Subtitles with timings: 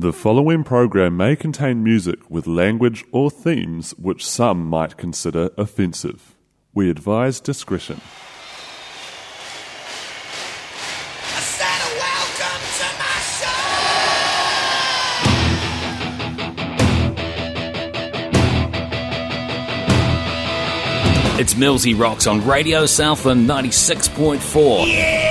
[0.00, 6.36] The following program may contain music with language or themes which some might consider offensive.
[6.72, 8.00] We advise discretion.
[11.20, 13.18] I said welcome to my
[21.34, 21.40] show.
[21.42, 25.27] It's Millsy Rocks on Radio Southland 96.4.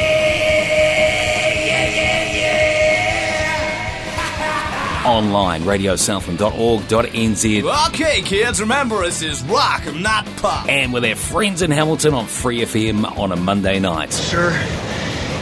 [5.08, 7.88] Online, radiosouthland.org.nz.
[7.88, 10.68] Okay, kids, remember this is rock, not pop.
[10.68, 14.12] And with our friends in Hamilton on Free FM on a Monday night.
[14.12, 14.50] Sir,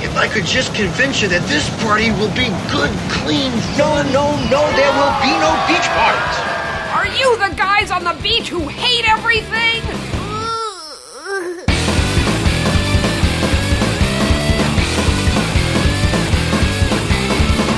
[0.03, 4.37] if I could just convince you that this party will be good, clean No, no,
[4.53, 6.37] no, there will be no beach parties.
[6.93, 9.81] Are you the guys on the beach who hate everything?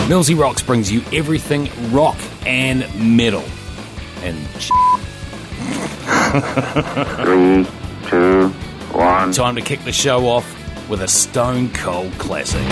[0.08, 3.44] Millsy Rocks brings you everything rock and metal.
[4.24, 4.38] And
[7.26, 7.68] Three,
[8.10, 8.48] two,
[8.94, 9.34] one.
[9.34, 10.46] time to kick the show off
[10.90, 12.64] with a stone cold classic.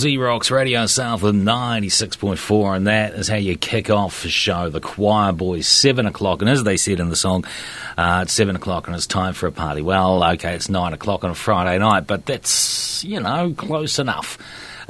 [0.00, 4.70] Rocks Radio Southland 96.4, and that is how you kick off the show.
[4.70, 7.44] The Quireboys, 7 o'clock, and as they said in the song,
[7.98, 9.82] uh, it's 7 o'clock and it's time for a party.
[9.82, 14.38] Well, okay, it's 9 o'clock on a Friday night, but that's, you know, close enough.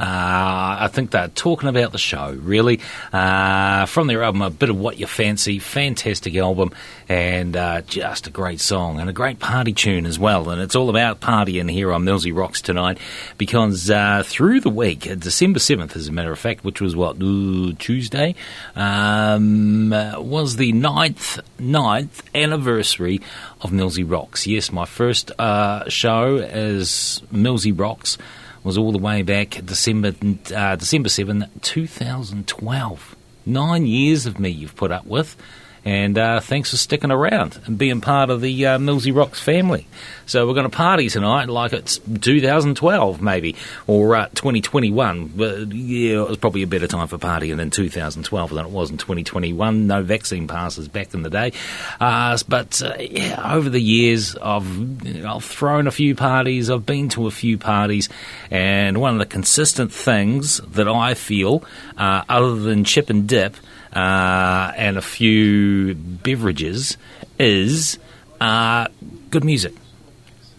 [0.01, 2.81] Uh, I think they're talking about the show, really.
[3.13, 6.73] Uh, from their album, A Bit of What You Fancy, fantastic album,
[7.07, 10.49] and uh, just a great song and a great party tune as well.
[10.49, 12.97] And it's all about partying here on Millsy Rocks tonight
[13.37, 16.97] because uh, through the week, uh, December 7th, as a matter of fact, which was
[16.97, 18.35] what, ooh, Tuesday,
[18.77, 23.21] um, uh, was the ninth, ninth anniversary
[23.61, 24.47] of Millsy Rocks.
[24.47, 28.17] Yes, my first show as Millsy Rocks
[28.63, 30.15] was all the way back December
[30.55, 33.17] uh, December 7, 2012.
[33.47, 35.37] Nine years of me you've put up with.
[35.85, 39.87] And uh, thanks for sticking around and being part of the uh, Millsy Rocks family.
[40.27, 43.57] So we're going to party tonight like it's 2012 maybe
[43.87, 45.29] or uh, 2021.
[45.29, 48.91] But yeah, it was probably a better time for partying in 2012 than it was
[48.91, 49.87] in 2021.
[49.87, 51.53] No vaccine passes back in the day.
[51.99, 56.71] Uh, but uh, yeah, over the years I've I've thrown a few parties.
[56.71, 58.09] I've been to a few parties,
[58.51, 61.65] and one of the consistent things that I feel,
[61.97, 63.57] uh, other than chip and dip
[63.93, 66.97] uh, and a few beverages
[67.39, 67.99] is
[68.41, 68.87] uh,
[69.31, 69.75] good music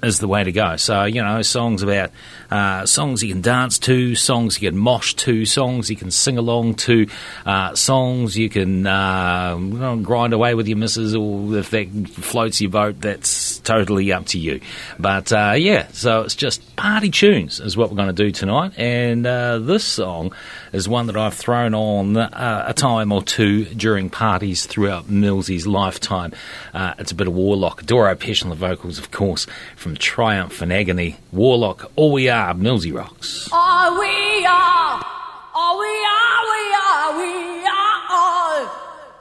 [0.04, 0.76] is the way to go.
[0.78, 2.12] So you know, songs about
[2.52, 6.38] uh, songs you can dance to, songs you can mosh to, songs you can sing
[6.38, 7.08] along to,
[7.46, 9.56] uh, songs you can uh,
[10.04, 14.38] grind away with your missus, or if that floats your boat, that's totally up to
[14.38, 14.60] you.
[15.00, 18.74] But uh, yeah, so it's just party tunes is what we're going to do tonight,
[18.78, 20.34] and uh, this song
[20.74, 26.34] is one that I've thrown on a time or two during parties throughout Millsy's lifetime.
[26.74, 30.74] it's a bit of Warlock, Doro Pesch on the vocals, of course, from Triumph and
[30.74, 31.18] Agony.
[31.32, 33.48] Warlock, all we are are Millsy Rocks.
[33.52, 35.06] All we uh, are,
[35.54, 37.34] all we are, we are, we
[37.68, 38.60] are all,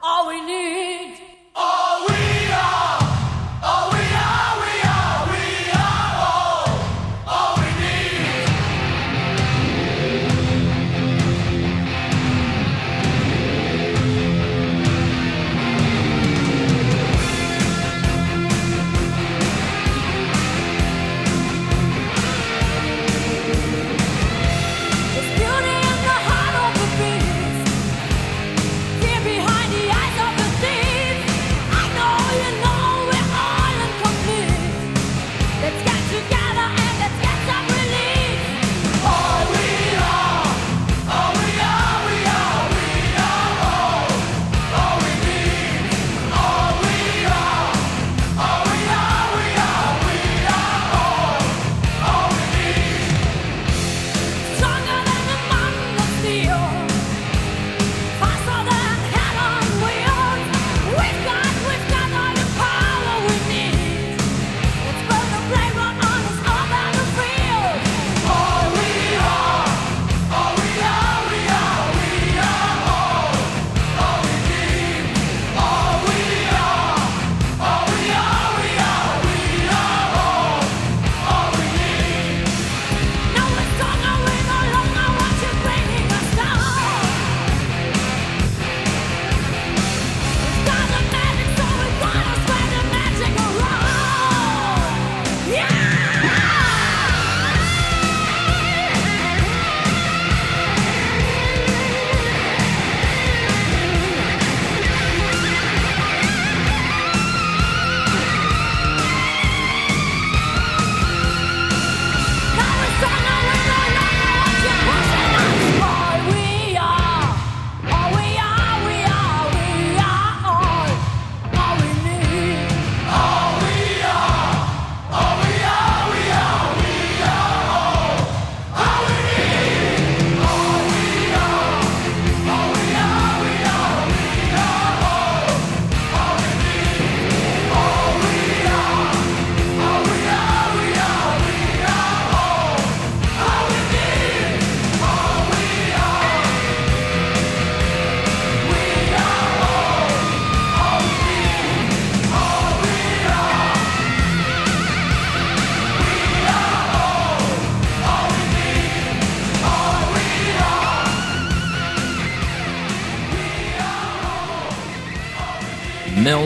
[0.03, 1.19] all we need.
[1.55, 2.20] All we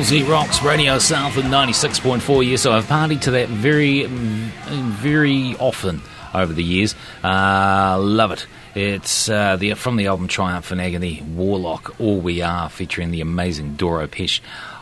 [0.04, 2.46] Millsy Rocks Radio Southland 96.4.
[2.46, 6.02] Yes, so I've partied to that very, very often
[6.34, 6.94] over the years.
[7.22, 8.46] Uh, love it.
[8.74, 13.22] It's uh, the from the album Triumph and Agony, Warlock, All We Are, featuring the
[13.22, 14.40] amazing Doro Pesch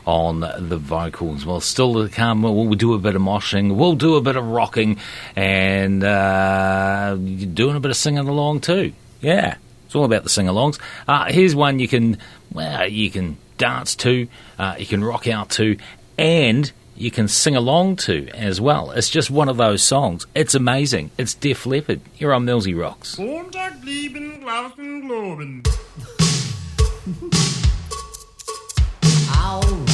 [0.08, 1.46] on the vocals.
[1.46, 4.44] Well, still to come, we'll do a bit of moshing, we'll do a bit of
[4.44, 4.98] rocking,
[5.36, 8.92] and uh, doing a bit of singing along too.
[9.20, 9.54] Yeah,
[9.86, 10.80] it's all about the sing-alongs.
[11.06, 12.18] Uh, here's one you can,
[12.52, 14.26] well, you can dance to,
[14.58, 15.76] uh, you can rock out to,
[16.18, 18.90] and you can sing along to as well.
[18.90, 20.26] It's just one of those songs.
[20.34, 21.12] It's amazing.
[21.16, 22.00] It's Def Leppard.
[22.12, 23.16] Here on Millsy Rocks.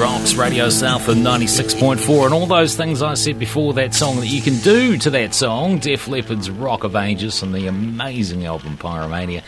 [0.00, 4.40] Rocks, Radio Southland 96.4, and all those things I said before that song that you
[4.40, 5.78] can do to that song.
[5.78, 9.42] Def Leppard's Rock of Ages from the amazing album Pyromania.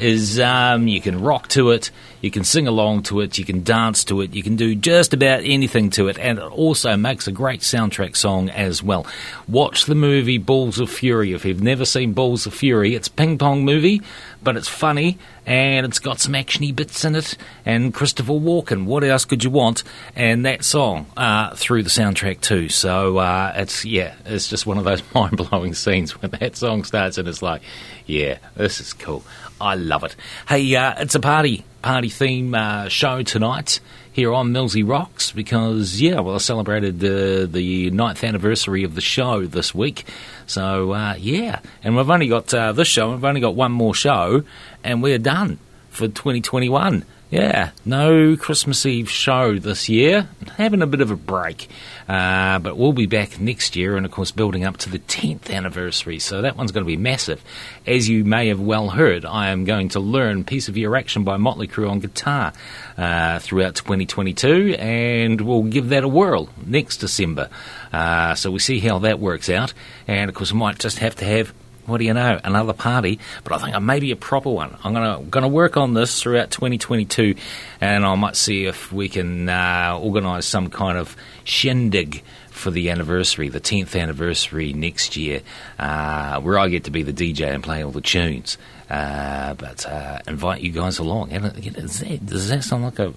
[0.00, 3.62] is um, you can rock to it, you can sing along to it, you can
[3.62, 7.28] dance to it, you can do just about anything to it, and it also makes
[7.28, 9.06] a great soundtrack song as well.
[9.46, 11.32] Watch the movie Balls of Fury.
[11.32, 14.02] If you've never seen Balls of Fury, it's a ping pong movie,
[14.44, 17.36] but it's funny and it's got some actiony bits in it.
[17.64, 19.82] And Christopher Walken, what else could you want?
[20.14, 22.68] And that song uh, through the soundtrack too.
[22.68, 26.84] So uh, it's yeah, it's just one of those mind blowing scenes when that song
[26.84, 27.62] starts and it's like,
[28.06, 29.24] yeah, this is cool.
[29.64, 30.14] I love it.
[30.46, 33.80] Hey, uh, it's a party party theme uh, show tonight
[34.12, 39.00] here on Millsy Rocks because, yeah, well, I celebrated the, the ninth anniversary of the
[39.00, 40.04] show this week.
[40.46, 43.94] So, uh, yeah, and we've only got uh, this show, we've only got one more
[43.94, 44.44] show,
[44.84, 47.06] and we're done for 2021.
[47.30, 50.28] Yeah, no Christmas Eve show this year.
[50.56, 51.68] Having a bit of a break.
[52.08, 55.50] Uh, but we'll be back next year, and of course, building up to the 10th
[55.50, 56.18] anniversary.
[56.18, 57.42] So that one's going to be massive.
[57.86, 61.24] As you may have well heard, I am going to learn Piece of Your Action
[61.24, 62.52] by Motley Crue on guitar
[62.98, 67.48] uh, throughout 2022, and we'll give that a whirl next December.
[67.92, 69.72] Uh, so we see how that works out.
[70.06, 71.54] And of course, we might just have to have
[71.86, 74.76] what do you know, another party, but I think maybe a proper one.
[74.82, 77.34] I'm gonna gonna work on this throughout 2022,
[77.80, 82.90] and I might see if we can uh, organise some kind of shindig for the
[82.90, 85.42] anniversary, the 10th anniversary next year,
[85.78, 88.56] uh, where I get to be the DJ and play all the tunes.
[88.88, 91.30] Uh, but uh, invite you guys along.
[91.30, 93.08] Does that, does that sound like a,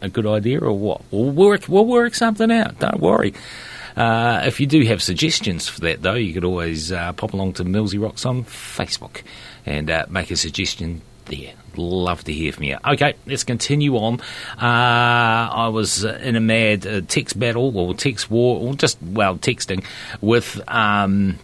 [0.00, 1.02] a, a good idea or what?
[1.10, 2.78] We'll work, we'll work something out.
[2.78, 3.34] Don't worry.
[3.96, 7.54] Uh, if you do have suggestions for that, though, you could always uh, pop along
[7.54, 9.22] to Millsy Rocks on Facebook
[9.64, 11.54] and uh, make a suggestion there.
[11.76, 12.78] Love to hear from you.
[12.86, 14.20] Okay, let's continue on.
[14.60, 19.36] Uh, I was in a mad uh, text battle, or text war, or just, well,
[19.36, 19.84] texting
[20.20, 21.38] with um,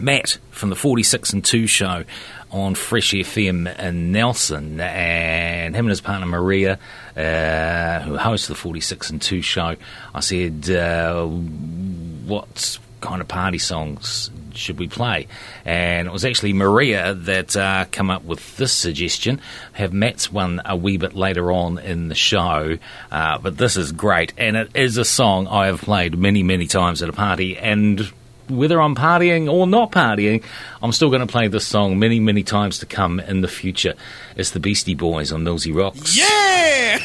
[0.00, 2.04] Matt from the 46 and 2 show
[2.50, 6.78] on Fresh FM in Nelson, and him and his partner Maria,
[7.16, 9.76] uh, who hosts the 46 and 2 show,
[10.14, 15.26] I said, uh, what kind of party songs should we play?
[15.64, 19.40] And it was actually Maria that uh, up with this suggestion.
[19.72, 22.78] Have Matt's one a wee bit later on in the show,
[23.10, 26.66] uh, but this is great, and it is a song I have played many, many
[26.66, 28.12] times at a party, and
[28.48, 30.42] whether I'm partying or not partying,
[30.82, 33.94] I'm still going to play this song many, many times to come in the future.
[34.36, 36.16] It's the Beastie Boys on Millsy Rocks.
[36.16, 36.98] Yeah!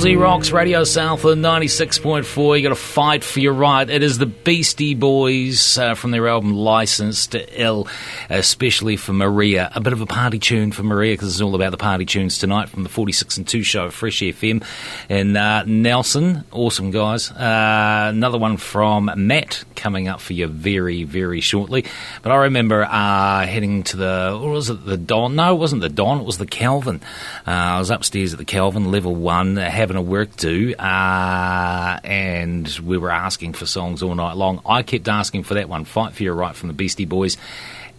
[0.00, 2.56] Millsy Rocks Radio Southland 96.4.
[2.56, 3.88] You got to fight for your right.
[3.88, 7.86] It is the Beastie Boys uh, from their album Licensed to Ill,
[8.30, 9.70] especially for Maria.
[9.74, 12.38] A bit of a party tune for Maria because it's all about the party tunes
[12.38, 14.64] tonight from the 46 and 2 show, Fresh FM.
[15.10, 17.30] And uh, Nelson, awesome guys.
[17.30, 21.84] Uh, another one from Matt coming up for you very, very shortly.
[22.22, 25.36] But I remember uh, heading to the, what was it, the Don?
[25.36, 27.02] No, it wasn't the Don, it was the Calvin.
[27.46, 32.68] Uh, I was upstairs at the Calvin, level one having a work do, uh, and
[32.84, 34.60] we were asking for songs all night long.
[34.66, 37.36] I kept asking for that one, "Fight for Your Right" from the Beastie Boys,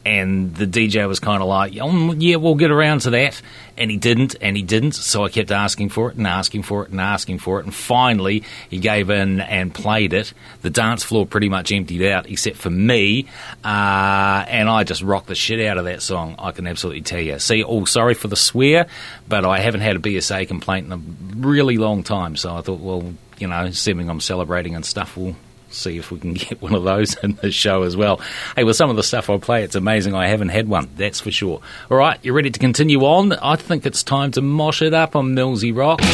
[0.06, 3.42] and the DJ was kind of like, oh, "Yeah, we'll get around to that,"
[3.78, 4.94] and he didn't, and he didn't.
[4.94, 7.74] So I kept asking for it and asking for it and asking for it, and
[7.74, 10.34] finally he gave in and played it.
[10.62, 13.28] The dance floor pretty much emptied out, except for me,
[13.64, 16.36] uh, and I just rocked the shit out of that song.
[16.40, 17.40] I can absolutely tell you.
[17.40, 18.88] See, all sorry for the swear,
[19.28, 21.02] but I haven't had a BSA complaint in a
[21.38, 22.36] really long time.
[22.36, 25.36] So I thought, well, you know, assuming I'm celebrating and stuff, we'll
[25.74, 28.22] see if we can get one of those in the show as well.
[28.56, 31.20] Hey, with some of the stuff I play, it's amazing I haven't had one, that's
[31.20, 31.62] for sure.
[31.90, 33.34] All right, you ready to continue on?
[33.34, 36.06] I think it's time to mosh it up on Millsy Rocks.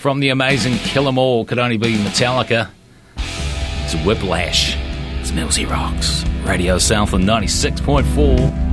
[0.00, 2.68] From the amazing Kill 'Em All, could only be Metallica.
[3.84, 4.76] It's Whiplash.
[5.20, 6.24] It's Millsy Rocks.
[6.44, 8.71] Radio Southland 96.4.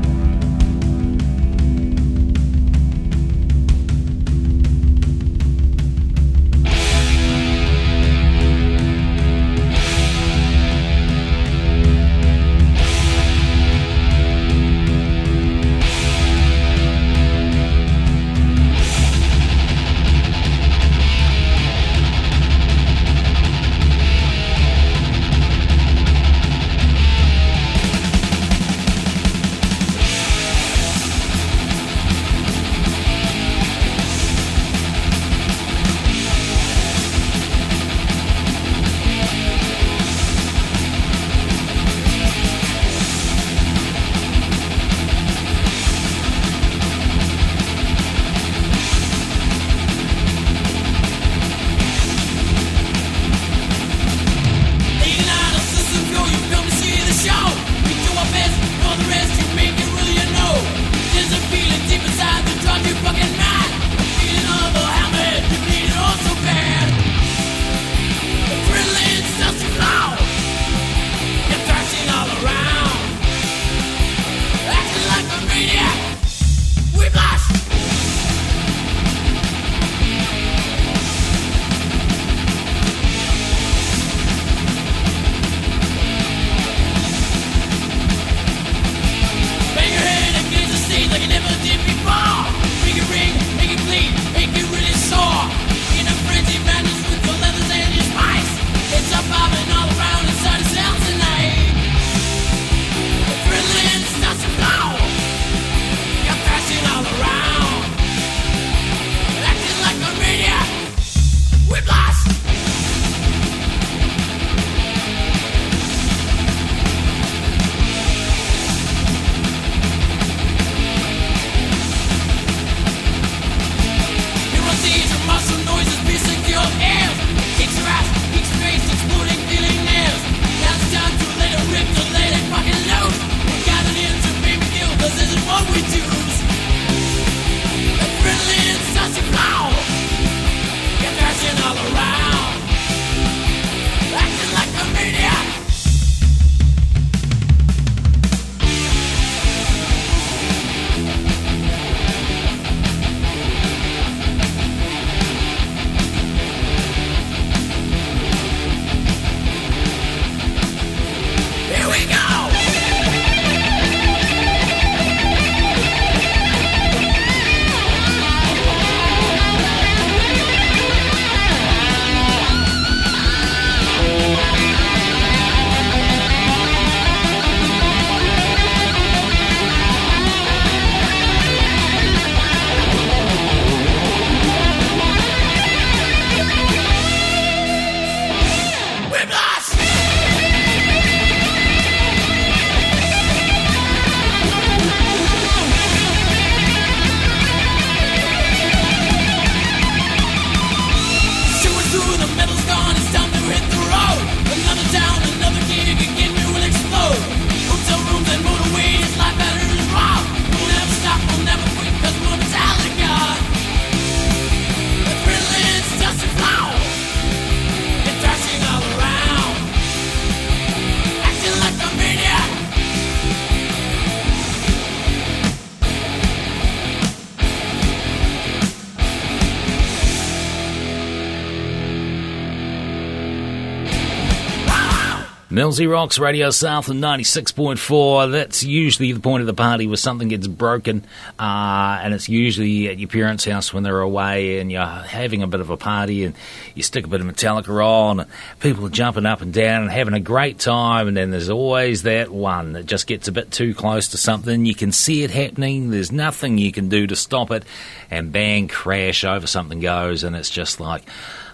[235.70, 238.32] Millsy Rocks Radio Southland 96.4.
[238.32, 241.04] That's usually the point of the party where something gets broken,
[241.38, 245.48] uh, and it's usually at your parents' house when they're away and you're having a
[245.48, 246.34] bit of a party and
[246.74, 249.92] you stick a bit of Metallica on, and people are jumping up and down and
[249.92, 253.52] having a great time, and then there's always that one that just gets a bit
[253.52, 254.66] too close to something.
[254.66, 257.64] You can see it happening, there's nothing you can do to stop it,
[258.10, 261.04] and bang, crash over something goes, and it's just like,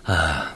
[0.07, 0.53] uh,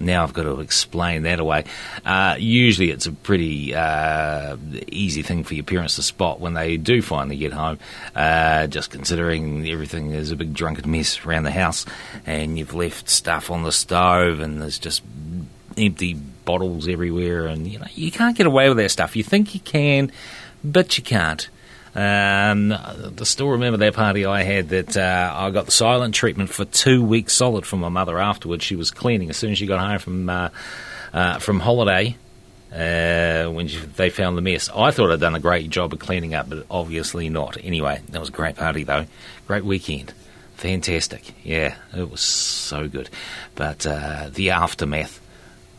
[0.00, 1.64] now I've got to explain that away.
[2.04, 4.56] Uh, usually, it's a pretty uh,
[4.88, 7.78] easy thing for your parents to spot when they do finally get home.
[8.14, 11.84] Uh, just considering everything is a big drunken mess around the house,
[12.26, 15.02] and you've left stuff on the stove, and there's just
[15.76, 19.16] empty bottles everywhere, and you know you can't get away with that stuff.
[19.16, 20.10] You think you can,
[20.64, 21.48] but you can't.
[21.94, 26.50] Um, I still remember that party I had that uh, I got the silent treatment
[26.50, 28.64] for two weeks solid from my mother afterwards.
[28.64, 30.48] She was cleaning as soon as she got home from uh,
[31.12, 32.16] uh, from holiday.
[32.72, 35.98] Uh, when she, they found the mess, I thought I'd done a great job of
[35.98, 37.56] cleaning up, but obviously not.
[37.60, 39.06] Anyway, that was a great party though,
[39.48, 40.12] great weekend,
[40.54, 41.34] fantastic.
[41.42, 43.10] Yeah, it was so good.
[43.56, 45.19] But uh, the aftermath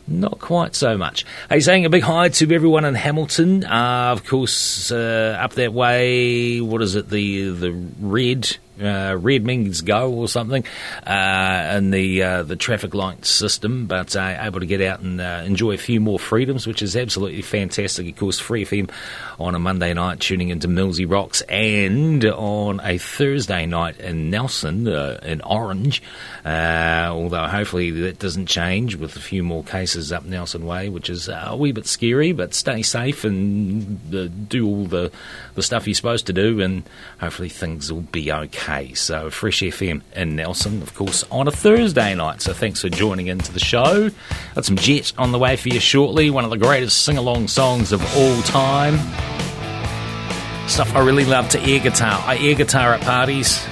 [0.06, 1.24] not quite so much.
[1.48, 3.64] Hey, saying a big hi to everyone in Hamilton.
[3.64, 7.08] Uh, of course, uh, up that way, what is it?
[7.08, 10.64] The the red uh, red means go or something,
[11.06, 15.20] uh, and the uh, the traffic light system, but uh, able to get out and
[15.20, 18.08] uh, enjoy a few more freedoms, which is absolutely fantastic.
[18.08, 18.90] Of course, Free FM
[19.38, 24.88] on a Monday night, tuning into Millsy Rocks, and on a Thursday night in Nelson,
[24.88, 26.02] uh, in Orange.
[26.44, 31.28] although hopefully that doesn't change with a few more cases up Nelson Way, which is
[31.28, 32.32] a wee bit scary.
[32.32, 35.12] But stay safe and do all the
[35.54, 36.82] the stuff you're supposed to do, and
[37.20, 38.71] hopefully things will be okay.
[38.94, 42.40] So, Fresh FM in Nelson, of course, on a Thursday night.
[42.40, 44.10] So, thanks for joining into the show.
[44.54, 47.48] Got some Jet on the way for you shortly, one of the greatest sing along
[47.48, 48.96] songs of all time.
[50.68, 52.22] Stuff I really love to air guitar.
[52.26, 53.62] I air guitar at parties.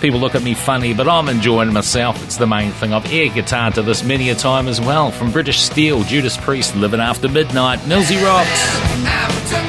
[0.00, 2.22] People look at me funny, but I'm enjoying myself.
[2.24, 2.92] It's the main thing.
[2.92, 5.10] I've air guitar to this many a time as well.
[5.10, 9.65] From British Steel, Judas Priest, Living After Midnight, Millsy Rocks.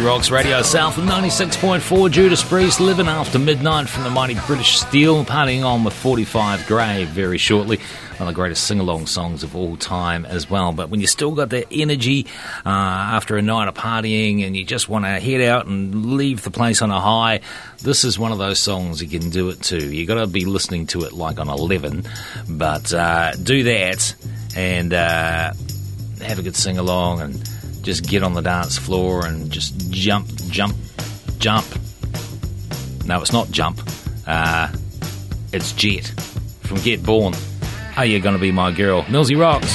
[0.00, 5.64] Rocks Radio South 96.4 Judas Priest living after midnight from the mighty British Steel partying
[5.64, 7.76] on with 45 Grave very shortly.
[8.16, 10.72] One of the greatest sing-along songs of all time as well.
[10.72, 12.26] But when you still got that energy
[12.64, 16.42] uh, after a night of partying and you just want to head out and leave
[16.42, 17.40] the place on a high
[17.82, 20.44] this is one of those songs you can do it to you got to be
[20.44, 22.04] listening to it like on 11
[22.48, 24.14] but uh, do that
[24.56, 25.52] and uh,
[26.20, 27.51] have a good sing-along and
[27.82, 30.76] just get on the dance floor and just jump, jump,
[31.38, 31.66] jump.
[33.04, 33.80] No, it's not jump.
[34.26, 34.68] Uh,
[35.52, 36.06] it's Jet
[36.62, 37.34] from Get Born.
[37.96, 39.02] Are you gonna be my girl?
[39.02, 39.72] Millsy rocks.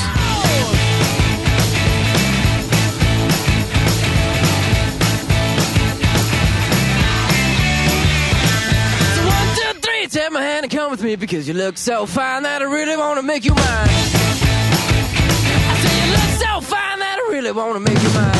[9.15, 12.05] So one, two, three, take my hand and come with me because you look so
[12.05, 14.16] fine that I really wanna make you mine.
[17.41, 18.33] Really wanna make you mine.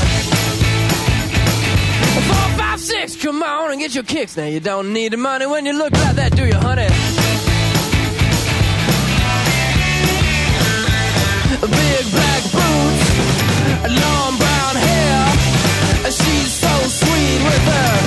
[2.28, 4.36] Four, five, six, come on and get your kicks.
[4.36, 6.88] Now you don't need the money when you look like that, do you, honey?
[11.62, 13.06] Big black boots,
[14.02, 16.12] long brown hair.
[16.20, 18.07] She's so sweet with her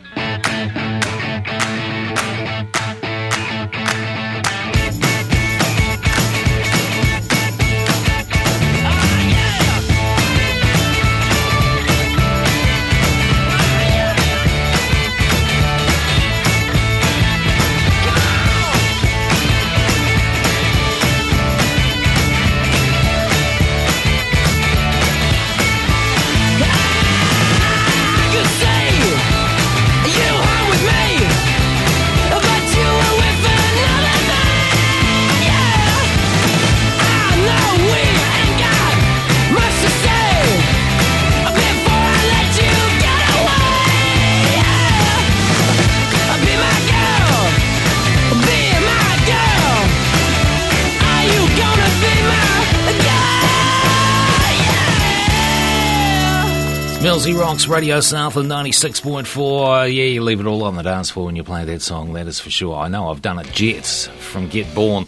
[57.21, 59.95] Millsy Rocks Radio Southland 96.4.
[59.95, 62.25] Yeah, you leave it all on the dance floor when you play that song, that
[62.25, 62.75] is for sure.
[62.75, 63.45] I know I've done it.
[63.51, 65.05] Jets from Get Born.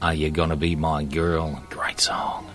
[0.00, 1.62] Are You Gonna Be My Girl?
[1.68, 2.50] Great song.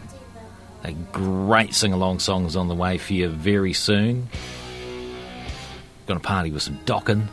[0.83, 4.29] A great sing along songs on the way for you very soon.
[6.07, 7.27] Gonna party with some Dokken.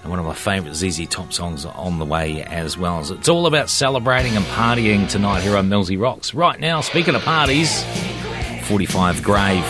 [0.00, 3.04] And one of my favourite ZZ Top songs on the way as well.
[3.04, 6.32] So it's all about celebrating and partying tonight here on Millsy Rocks.
[6.32, 7.84] Right now, speaking of parties,
[8.66, 9.64] 45 Grave.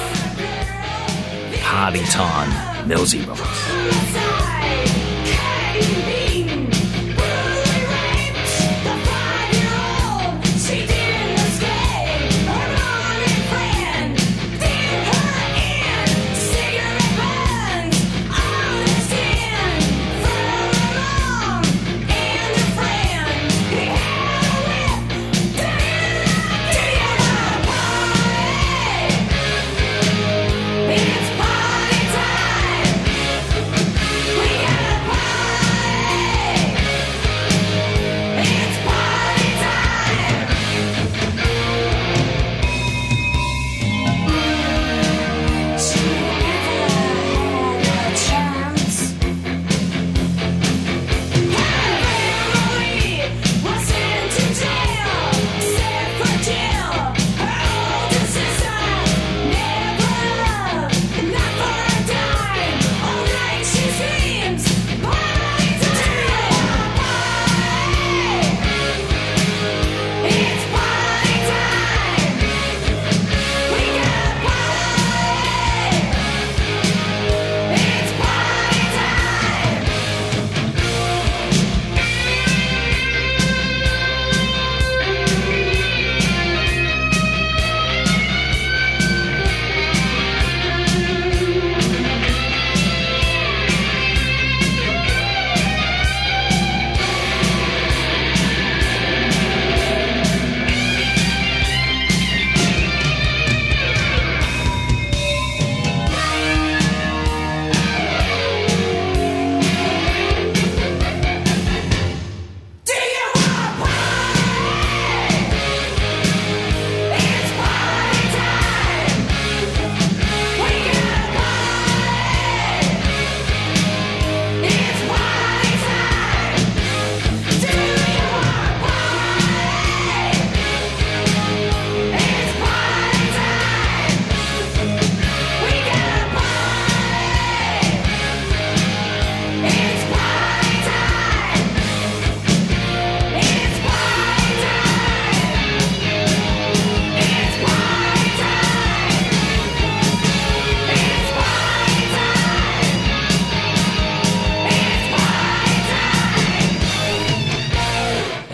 [1.61, 2.51] Party time.
[2.89, 4.26] Millsy Rocks.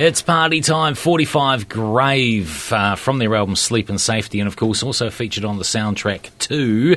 [0.03, 0.97] It's party time.
[0.97, 5.59] 45 Grave uh, from their album Sleep in Safety, and of course also featured on
[5.59, 6.97] the soundtrack to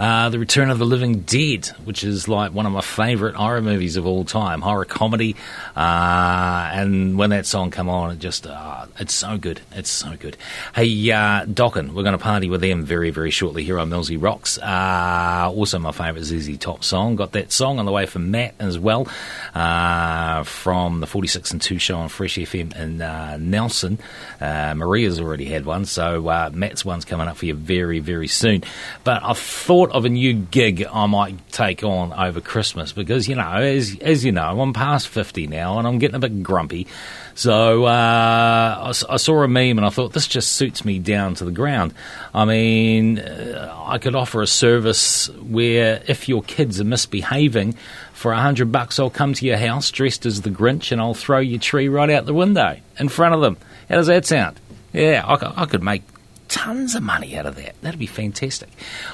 [0.00, 3.60] uh, The Return of the Living Dead, which is like one of my favourite horror
[3.60, 5.36] movies of all time, horror comedy.
[5.76, 9.60] Uh, and when that song come on, it just uh, it's so good.
[9.72, 10.38] It's so good.
[10.74, 14.16] Hey, uh, Dokken, we're going to party with them very very shortly here on Millsy
[14.20, 14.56] Rocks.
[14.56, 17.16] Uh, also my favourite ZZ Top song.
[17.16, 19.06] Got that song on the way from Matt as well
[19.54, 23.98] uh, from the 46 and 2 show on Fresh FM in uh, Nelson.
[24.40, 26.22] Maria's already had one, so
[26.54, 28.64] Matt's one's coming up for you very, very soon.
[29.04, 33.34] But I thought of a new gig I might take on over Christmas because, you
[33.34, 36.86] know, as, as you know, I'm past 50 now and I'm getting a bit grumpy.
[37.34, 41.34] So uh, I, I saw a meme and I thought this just suits me down
[41.36, 41.94] to the ground.
[42.34, 47.76] I mean, uh, I could offer a service where if your kids are misbehaving,
[48.20, 51.14] for a hundred bucks, I'll come to your house dressed as the Grinch and I'll
[51.14, 53.56] throw your tree right out the window in front of them.
[53.88, 54.60] How does that sound?
[54.92, 56.02] Yeah, I, I could make
[56.50, 57.80] tons of money out of that.
[57.80, 58.68] That'd be fantastic.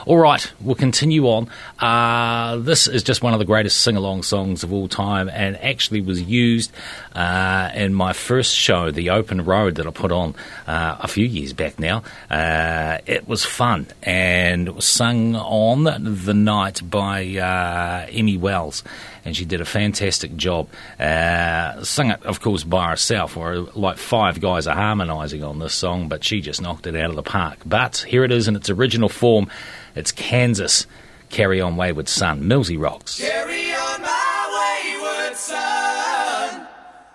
[0.07, 1.49] All right, we'll continue on.
[1.79, 5.57] Uh, this is just one of the greatest sing along songs of all time and
[5.63, 6.73] actually was used
[7.15, 10.35] uh, in my first show, The Open Road, that I put on
[10.67, 12.03] uh, a few years back now.
[12.31, 18.83] Uh, it was fun and it was sung on the night by uh, Emmy Wells
[19.27, 20.69] and she did a fantastic job.
[21.01, 25.75] Uh, sung it, of course, by herself, or like five guys are harmonising on this
[25.75, 27.59] song, but she just knocked it out of the park.
[27.67, 29.51] But here it is in its original form.
[29.97, 30.87] It's Kansas.
[31.29, 32.45] Carry on, wayward son.
[32.45, 33.19] Millsy rocks.
[33.19, 36.69] Carry on, my wayward son.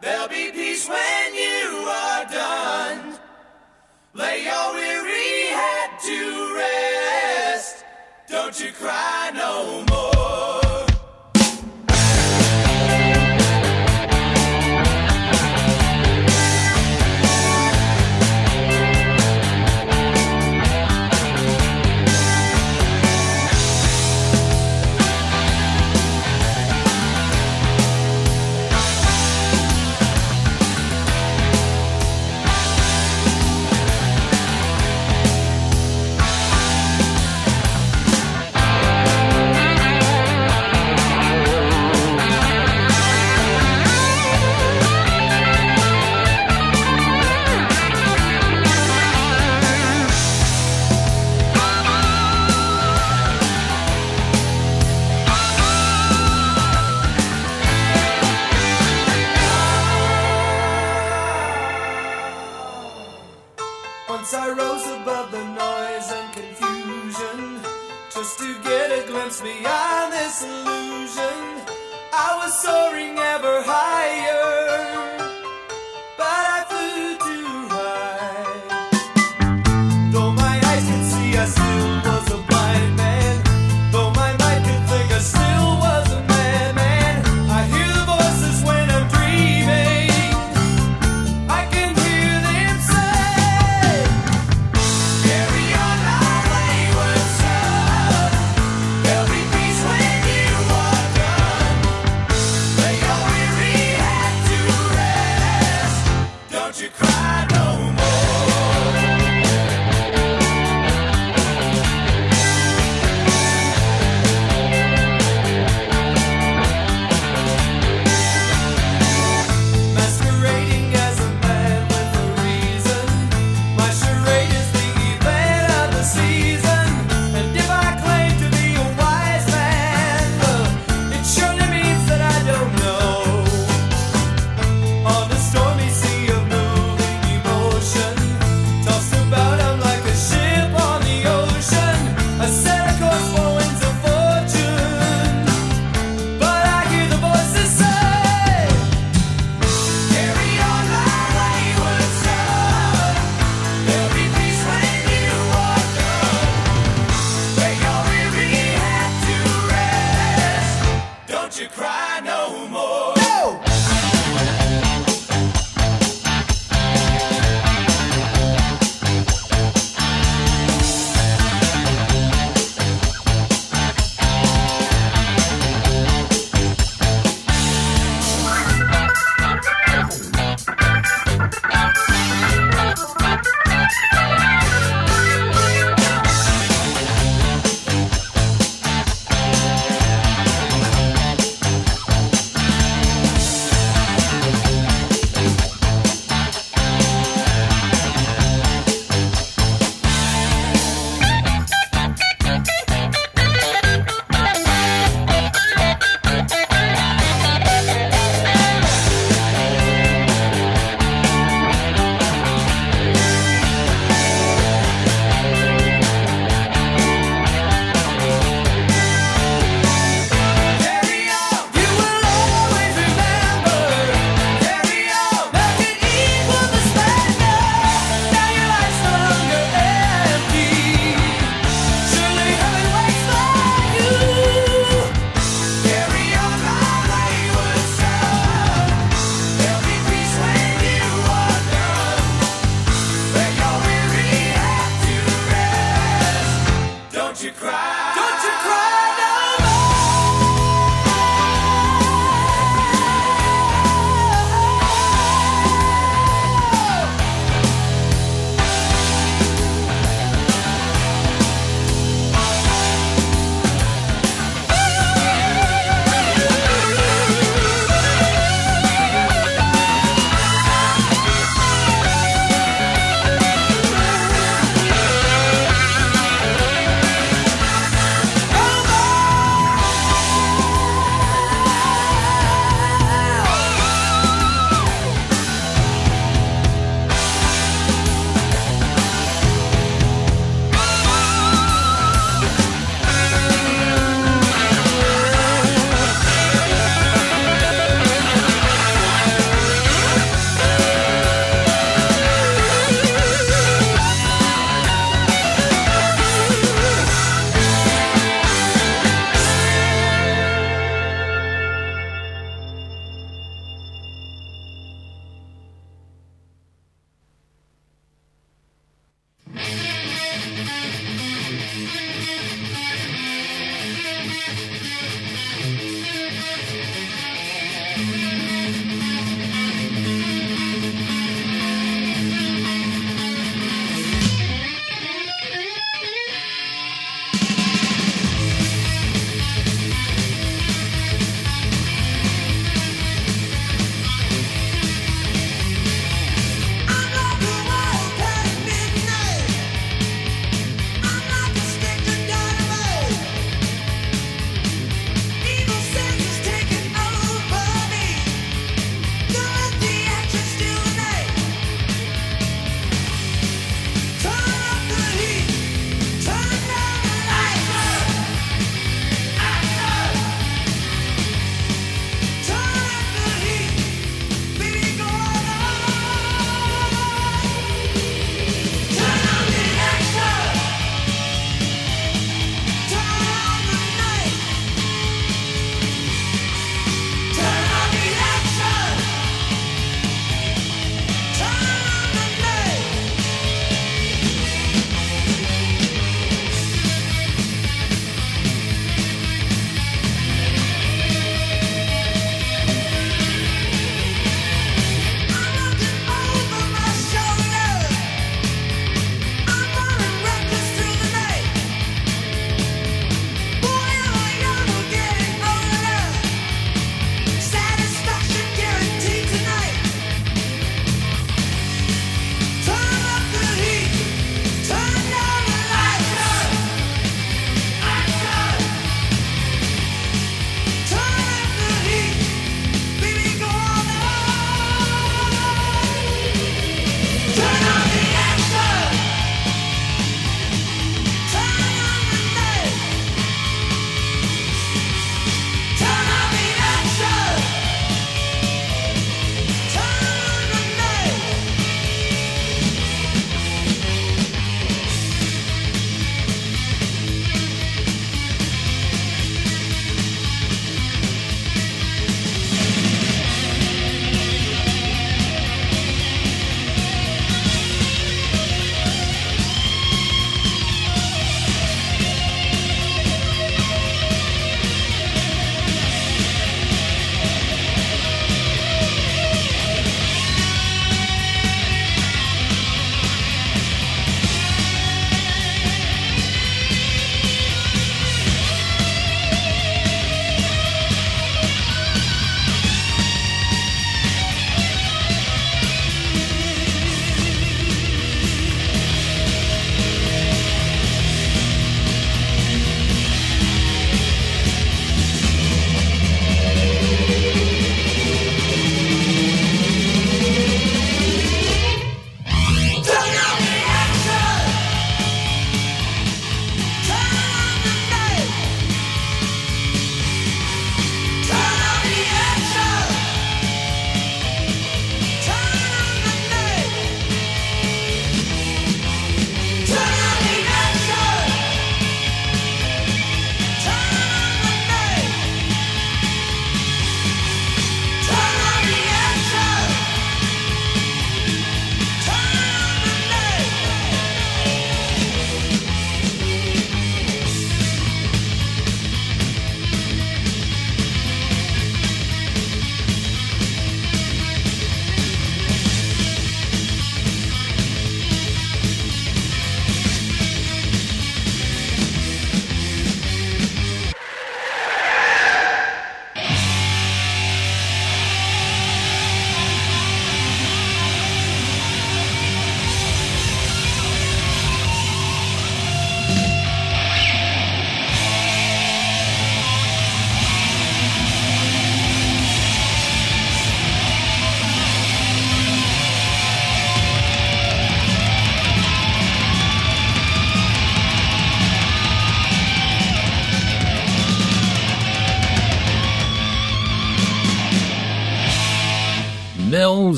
[0.00, 3.18] There'll be peace when you are done.
[4.14, 7.84] Lay your weary head to rest.
[8.28, 9.91] Don't you cry no more.
[69.22, 71.38] Glimpse beyond this illusion.
[72.12, 74.41] I was soaring ever higher,
[106.72, 107.11] Don't you cry.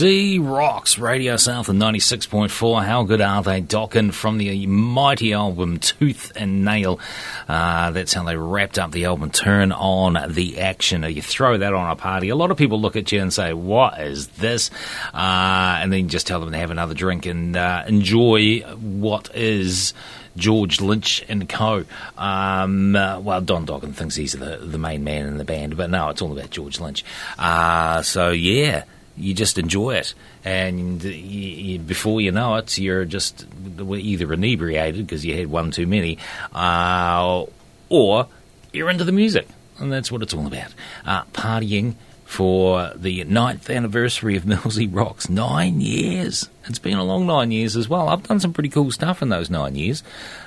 [0.00, 2.82] Millsy Rocks, Radio Southland 96.4.
[2.86, 3.60] How good are they?
[3.60, 6.98] Dokken from the mighty album Tooth and Nail.
[7.46, 11.02] Uh, that's how they wrapped up the album Turn on the Action.
[11.02, 12.30] You throw that on a party.
[12.30, 14.70] A lot of people look at you and say, What is this?
[15.12, 19.92] Uh, and then just tell them to have another drink and uh, enjoy what is.
[20.36, 21.84] George Lynch and co.
[22.16, 25.90] Um, uh, well, Don Dokken thinks he's the, the main man in the band, but
[25.90, 27.04] no, it's all about George Lynch.
[27.36, 28.84] Uh, so, yeah,
[29.20, 30.14] you just enjoy it.
[30.44, 33.46] And you, you, before you know it, you're just
[33.78, 36.18] either inebriated because you had one too many,
[36.52, 37.44] uh,
[37.88, 38.26] or
[38.72, 39.46] you're into the music.
[39.78, 40.74] And that's what it's all about.
[41.06, 41.94] Uh, partying
[42.30, 45.28] for the ninth anniversary of Millsy Rocks.
[45.28, 46.48] Nine years.
[46.66, 48.08] It's been a long nine years as well.
[48.08, 50.04] I've done some pretty cool stuff in those nine years,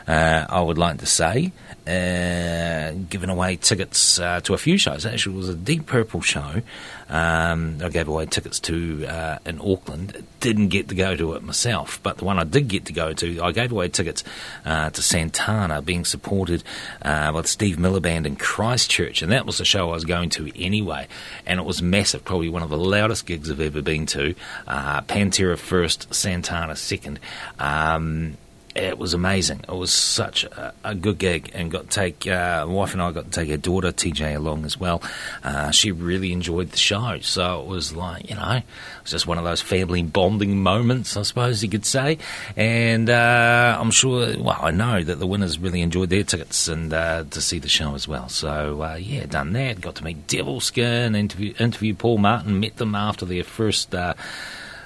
[0.07, 1.51] uh, I would like to say.
[1.85, 5.05] Uh, giving away tickets uh, to a few shows.
[5.05, 6.61] Actually, it was a Deep Purple show.
[7.09, 10.25] Um, I gave away tickets to uh, in Auckland.
[10.39, 13.11] Didn't get to go to it myself, but the one I did get to go
[13.11, 14.23] to, I gave away tickets
[14.63, 16.63] uh, to Santana, being supported
[17.01, 20.05] uh, by the Steve Miller Band in Christchurch, and that was the show I was
[20.05, 21.07] going to anyway.
[21.45, 24.35] And it was massive, probably one of the loudest gigs I've ever been to.
[24.65, 27.19] Pantera first, Santana second.
[27.59, 28.37] Um,
[28.75, 29.61] it was amazing.
[29.67, 33.01] It was such a, a good gig, and got to take uh, my wife and
[33.01, 35.01] I got to take her daughter TJ along as well.
[35.43, 38.63] Uh, she really enjoyed the show, so it was like you know, it
[39.03, 42.17] was just one of those family bonding moments, I suppose you could say.
[42.55, 46.91] And uh, I'm sure, well, I know that the winners really enjoyed their tickets and
[46.91, 48.29] uh, to see the show as well.
[48.29, 49.81] So uh, yeah, done that.
[49.81, 53.93] Got to meet Devilskin, interview interview Paul Martin, met them after their first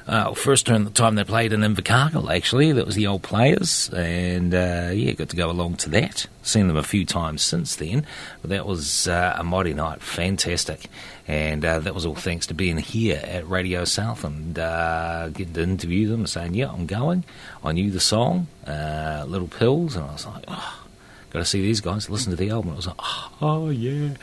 [0.07, 2.71] uh, first time the time they played in Invercargill, actually.
[2.71, 6.27] That was the old players, and uh, yeah, got to go along to that.
[6.41, 8.05] Seen them a few times since then,
[8.41, 10.87] but that was uh, a mighty night, fantastic.
[11.27, 15.53] And uh, that was all thanks to being here at Radio South and uh, getting
[15.55, 17.25] to interview them and saying, Yeah, I'm going.
[17.63, 20.85] I knew the song, uh, Little Pills, and I was like, Oh,
[21.31, 22.71] got to see these guys, listen to the album.
[22.71, 22.95] I was like,
[23.41, 24.15] oh yeah.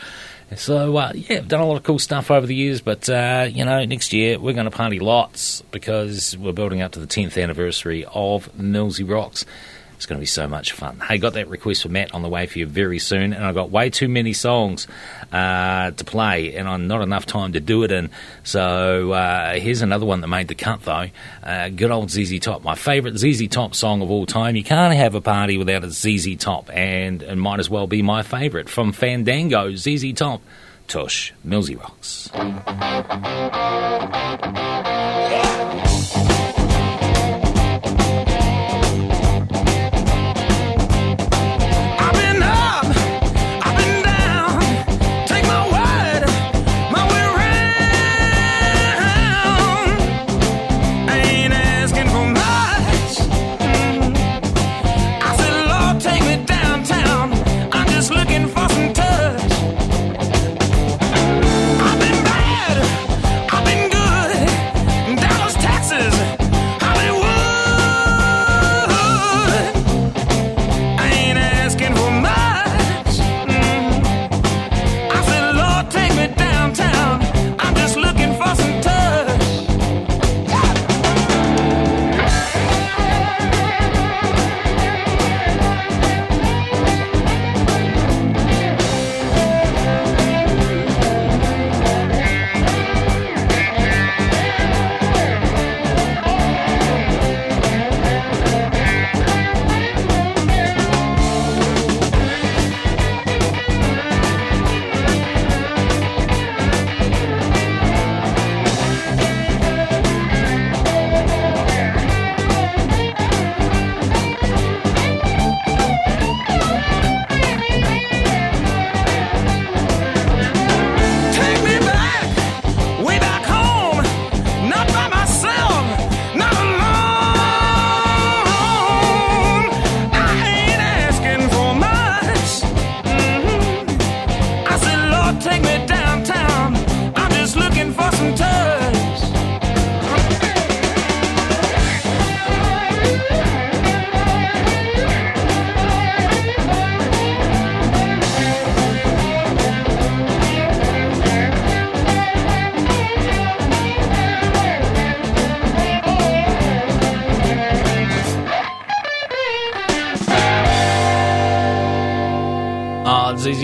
[0.57, 3.49] So, uh, yeah, I've done a lot of cool stuff over the years, but, uh,
[3.51, 7.07] you know, next year we're going to party lots because we're building up to the
[7.07, 9.45] 10th anniversary of Millsy Rocks.
[9.97, 11.01] It's going to be so much fun.
[11.01, 13.55] Hey, got that request for Matt on the way for you very soon, and I've
[13.55, 14.87] got way too many songs
[15.33, 18.11] uh, to play, and I'm not enough time to do it in.
[18.43, 21.07] So uh, here's another one that made the cut, though.
[21.43, 24.57] Uh, good old ZZ Top, my favourite ZZ Top song of all time.
[24.57, 28.03] You can't have a party without a ZZ Top, and it might as well be
[28.03, 30.43] my favourite from Fandango, ZZ Top.
[30.87, 32.31] Tush, Millsy Rocks.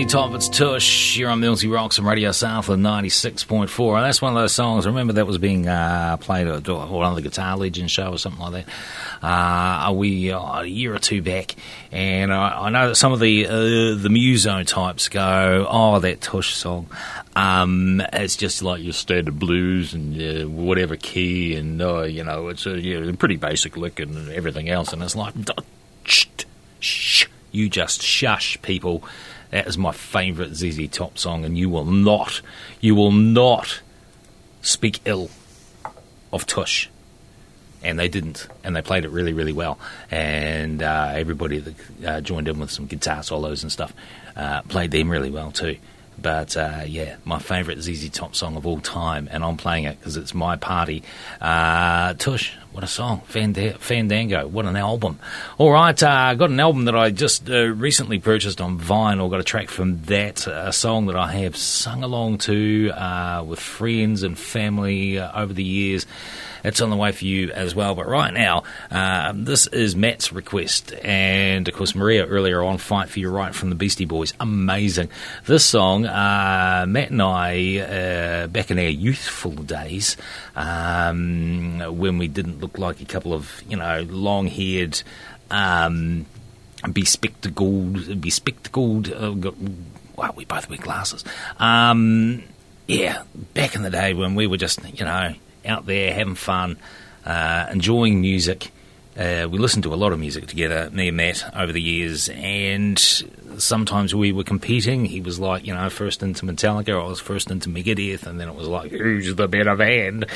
[0.05, 1.17] Top, it's Tush.
[1.17, 3.97] You're on Millsy Rocks and Radio South Southland 96.4.
[3.97, 6.55] And that's one of those songs, I remember that was being uh, played at
[7.11, 9.27] of the Guitar Legends show or something like that.
[9.27, 11.55] Uh, we uh, a year or two back,
[11.93, 13.51] and I, I know that some of the uh,
[14.01, 16.89] the muso types go, "Oh, that Tush song,
[17.37, 22.49] um, it's just like your standard blues and uh, whatever key, and uh, you know,
[22.49, 25.35] it's a yeah, pretty basic lick and everything else." And it's like,
[26.05, 26.27] shh,
[26.79, 29.05] shh, you just shush, people.
[29.51, 32.41] That is my favourite ZZ Top song, and you will not,
[32.81, 33.81] you will not
[34.63, 35.31] speak ill
[36.33, 36.89] of Tush.
[37.83, 39.79] And they didn't, and they played it really, really well.
[40.11, 43.95] And uh, everybody that uh, joined in with some guitar solos and stuff
[44.37, 45.77] uh, played them really well too.
[46.19, 49.99] But uh, yeah, my favourite ZZ Top song of all time, and I'm playing it
[49.99, 51.03] because it's my party.
[51.41, 53.23] Uh, Tush, what a song!
[53.23, 55.19] Fandango, what an album!
[55.57, 59.31] All right, I uh, got an album that I just uh, recently purchased on vinyl.
[59.31, 63.61] Got a track from that, a song that I have sung along to uh, with
[63.61, 66.07] friends and family uh, over the years.
[66.65, 67.95] It's on the way for you as well.
[67.95, 70.93] But right now, uh, this is Matt's request.
[71.03, 74.33] And of course, Maria earlier on, Fight for Your Right from the Beastie Boys.
[74.41, 75.09] Amazing.
[75.47, 80.17] This song, uh, Matt and I, uh, back in our youthful days,
[80.57, 85.03] um, when we didn't look like a couple of, you know, long haired,
[85.51, 86.27] um,
[86.93, 89.53] bespectacled, bespectacled, uh,
[90.17, 91.25] wow, we both wear glasses.
[91.59, 92.43] Um,
[92.87, 93.23] yeah,
[93.55, 95.35] back in the day when we were just, you know,
[95.65, 96.77] out there having fun,
[97.25, 98.73] uh, enjoying music.
[99.17, 102.29] Uh, we listened to a lot of music together, me and Matt, over the years,
[102.31, 102.99] and
[103.61, 105.05] sometimes we were competing.
[105.05, 108.49] He was like, you know, first into Metallica, I was first into Megadeth, and then
[108.49, 110.27] it was like, who's the better band?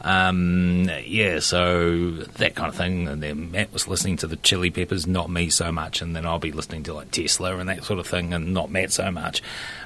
[0.00, 3.08] Um, yeah, so that kind of thing.
[3.08, 6.26] And then Matt was listening to the Chili Peppers, not me so much, and then
[6.26, 9.10] I'll be listening to like Tesla and that sort of thing, and not Matt so
[9.10, 9.42] much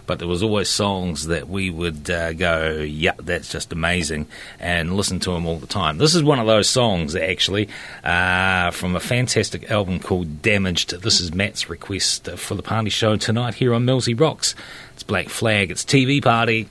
[0.07, 4.27] but there was always songs that we would uh, go, yeah, that's just amazing,
[4.59, 5.99] and listen to them all the time.
[5.99, 7.69] This is one of those songs, actually,
[8.03, 11.01] uh, from a fantastic album called Damaged.
[11.03, 14.55] This is Matt's request for the show tonight here on Millsy Rocks.
[14.95, 16.69] It's Black Flag, it's TV party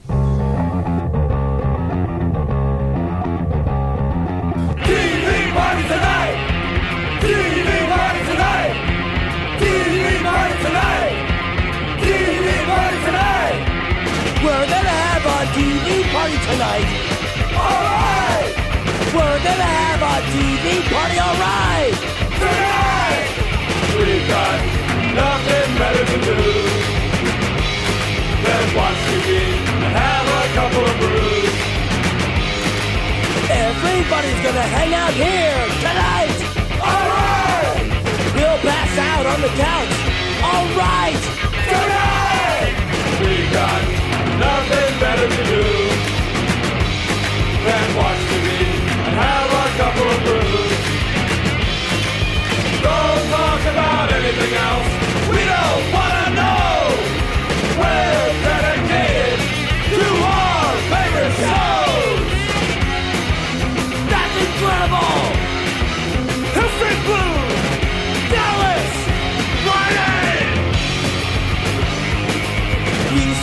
[34.92, 35.61] out here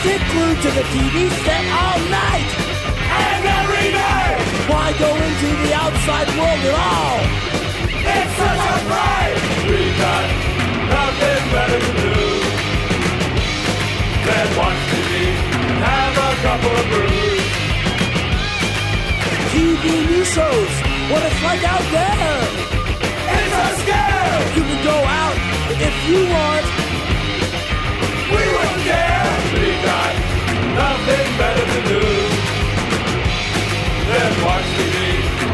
[0.10, 2.49] sit glued to the TV set all night
[3.30, 4.26] and every day.
[4.70, 7.18] Why go into the outside world at all?
[8.18, 9.38] It's such a pride.
[9.70, 10.26] We got
[10.97, 12.20] nothing better to do
[14.26, 15.14] than watch TV
[15.70, 17.45] and have a couple of brews.
[19.53, 20.74] TV new shows,
[21.10, 22.39] what it's like out there.
[23.36, 24.38] It's a scare.
[24.57, 25.38] You can go out
[25.88, 26.89] if you want.
[29.54, 30.14] We got
[30.76, 32.50] nothing better to do
[34.10, 34.95] then watch TV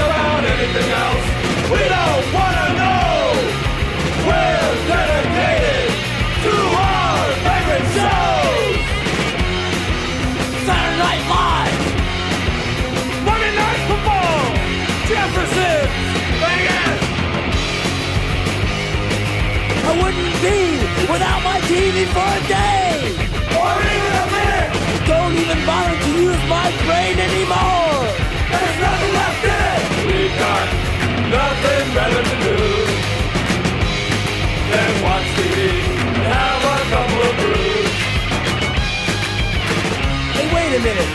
[0.08, 1.26] about anything else.
[1.72, 2.95] We don't want to know.
[21.10, 23.02] Without my TV for a day
[23.58, 24.72] or even a minute.
[25.10, 28.06] Don't even bother to use my brain anymore.
[28.54, 29.82] There's nothing left in it.
[30.06, 30.66] We've got
[31.34, 32.58] nothing better to do
[34.70, 35.58] than watch TV
[36.14, 37.94] and have a couple of brews.
[40.36, 41.12] Hey, wait a minute.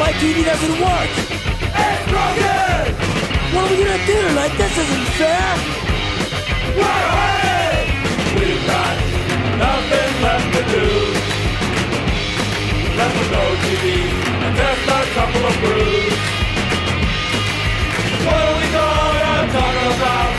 [0.00, 1.10] My TV doesn't work.
[1.76, 2.84] It's broken.
[3.52, 4.54] What are we gonna do tonight?
[4.56, 5.50] This isn't fair.
[6.74, 7.61] We've got
[9.62, 10.86] nothing left to do.
[12.98, 13.84] Let's go TV
[14.44, 16.16] and test a couple of brews.
[18.26, 20.31] What are we gonna talk about?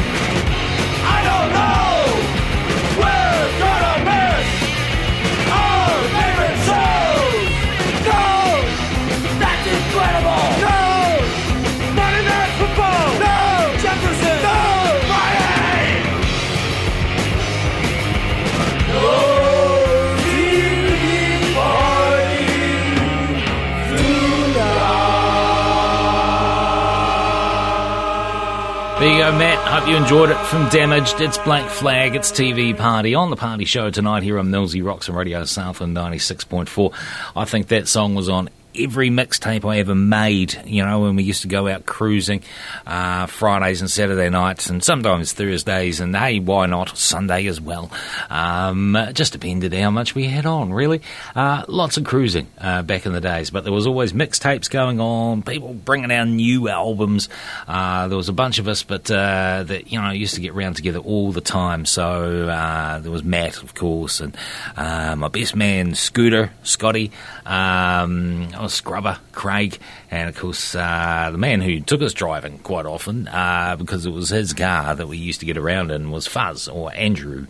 [29.04, 29.60] There you go, Matt.
[29.68, 31.20] Hope you enjoyed it from Damaged.
[31.20, 32.16] It's Black Flag.
[32.16, 35.93] It's TV Party on the Party Show tonight here on Millsy Rocks and Radio Southland
[35.93, 36.93] 96.4.
[37.36, 41.24] I think that song was on every mixtape I ever made, you know, when we
[41.24, 42.41] used to go out cruising
[42.86, 47.91] uh, Fridays and Saturday nights and sometimes Thursdays and hey, why not Sunday as well.
[48.30, 51.01] Um, just depended how much we had on, really.
[51.36, 54.99] Uh, lots of cruising uh, back in the days, but there was always mixtapes going
[54.99, 57.30] on, people bringing out new albums.
[57.67, 60.53] Uh, there was a bunch of us, but uh, that, you know, used to get
[60.53, 61.86] round together all the time.
[61.86, 64.36] So uh, there was Matt, of course, and
[64.76, 67.11] my best man, Scooter, Scotty,
[67.45, 69.78] um, oh, Scrubber, Craig,
[70.09, 74.11] and of course uh, the man who took us driving quite often uh, because it
[74.11, 77.47] was his car that we used to get around in was Fuzz or Andrew.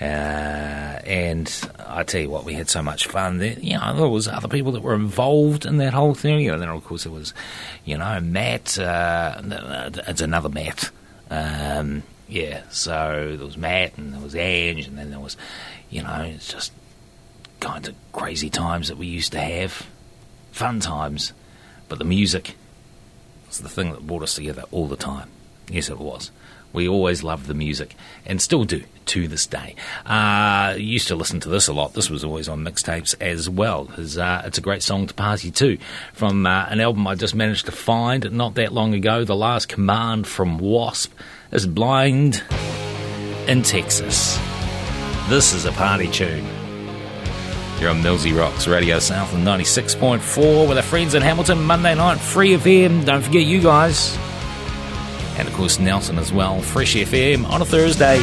[0.00, 0.04] Uh,
[1.04, 3.36] and I tell you what, we had so much fun.
[3.36, 6.40] There, you know, there was other people that were involved in that whole thing.
[6.40, 7.34] You know, then of course there was,
[7.84, 8.78] you know, Matt.
[8.78, 10.90] Uh, it's another Matt.
[11.30, 15.36] Um, yeah, so there was Matt and there was Ange, and then there was,
[15.90, 16.72] you know, it's just
[17.60, 19.86] kinds of crazy times that we used to have,
[20.50, 21.32] fun times,
[21.88, 22.56] but the music
[23.48, 25.28] was the thing that brought us together all the time.
[25.68, 26.30] Yes, it was.
[26.72, 29.74] We always loved the music and still do to this day.
[30.06, 31.94] Uh, used to listen to this a lot.
[31.94, 35.50] This was always on mixtapes as well because uh, it's a great song to party
[35.50, 35.78] to.
[36.12, 39.68] From uh, an album I just managed to find not that long ago, The Last
[39.68, 41.12] Command from Wasp
[41.50, 42.42] is Blind
[43.48, 44.38] in Texas.
[45.28, 46.59] This is a party tune.
[47.80, 52.50] You're on Millsy Rocks Radio Southland 96.4 with our friends in Hamilton, Monday night, Free
[52.50, 53.06] FM.
[53.06, 54.18] Don't forget you guys.
[55.38, 58.18] And of course, Nelson as well, Fresh FM on a Thursday.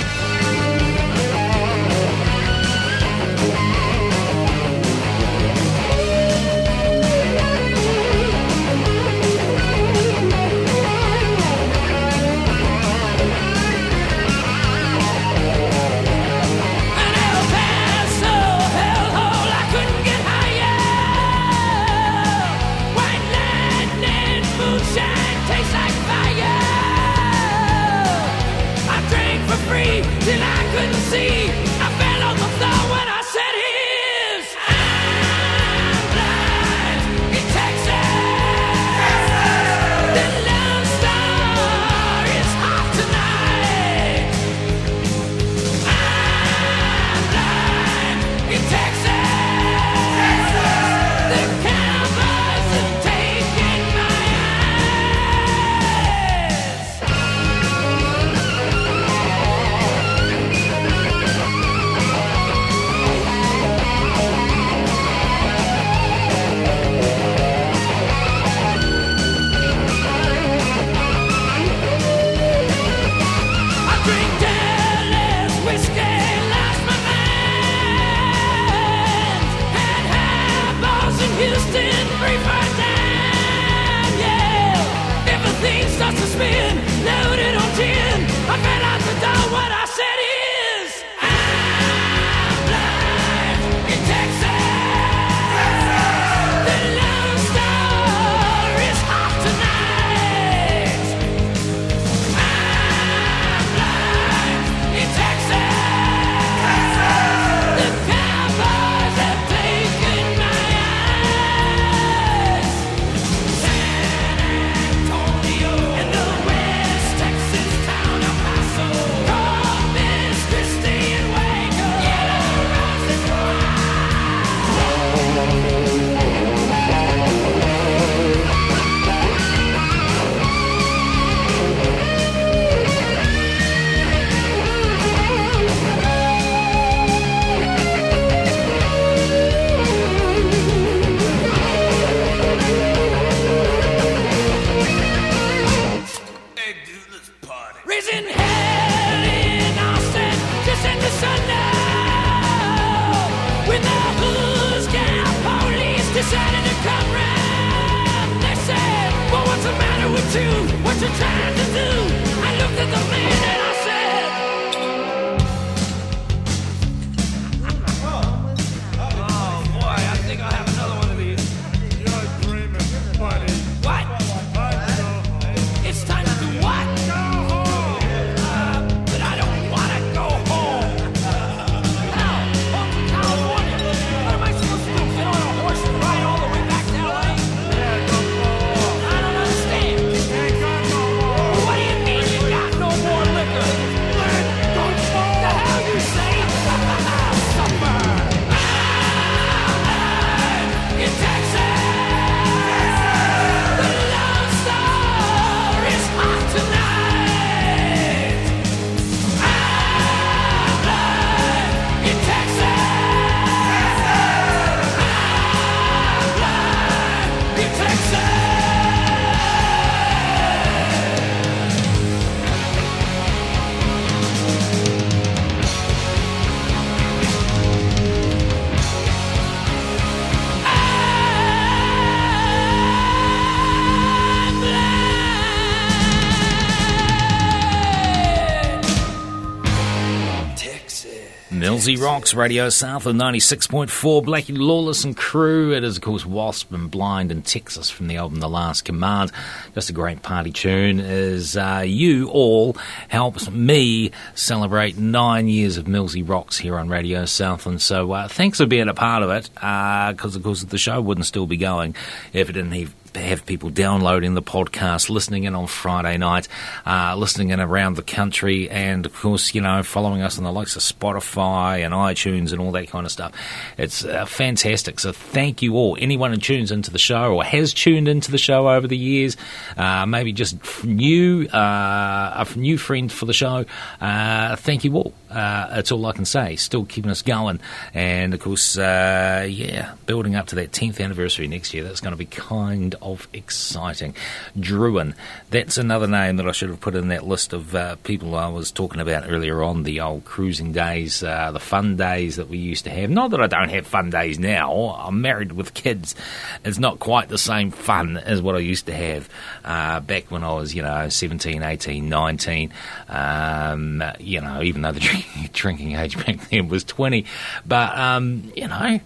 [241.88, 245.74] Millsy Rocks, Radio Southland 96.4, Blackie Lawless and crew.
[245.74, 249.32] It is, of course, Wasp and Blind in Texas from the album The Last Command.
[249.74, 252.76] Just a great party tune as uh, you all
[253.08, 257.82] helps me celebrate nine years of Millsy Rocks here on Radio Southland.
[257.82, 261.26] So uh, thanks for being a part of it because, of course, the show wouldn't
[261.26, 261.96] still be going
[262.34, 266.48] if it didn't have have people downloading the podcast, listening in on Friday night,
[266.86, 270.52] uh, listening in around the country, and of course, you know, following us on the
[270.52, 273.34] likes of Spotify and iTunes and all that kind of stuff.
[273.78, 275.00] It's uh, fantastic.
[275.00, 275.98] So thank you all.
[276.00, 279.38] Anyone who tunes into the show or has tuned into the show over the years,
[279.76, 283.66] uh, maybe just new, uh, a new friend for the show,
[284.02, 285.14] uh, thank you all.
[285.30, 286.56] Uh, that's all I can say.
[286.56, 287.60] Still keeping us going,
[287.94, 291.84] and of course, yeah, building up to that 10th anniversary next year.
[291.84, 294.16] That's going to be kind of exciting.
[294.58, 295.16] Druin,
[295.50, 298.48] that's another name that I should have put in that list of uh, people I
[298.50, 299.84] was talking about earlier on.
[299.84, 303.10] The old cruising days, uh, the fun days that we used to have.
[303.10, 304.96] Not that I don't have fun days now.
[305.00, 306.16] I'm married with kids.
[306.64, 309.30] It's not quite the same fun as what I used to have
[309.64, 312.74] uh, back when I was, you know, 17, 18, 19.
[313.10, 317.26] Um, you know, even though the drinking, drinking age back then was 20.
[317.66, 319.00] But, um, you know,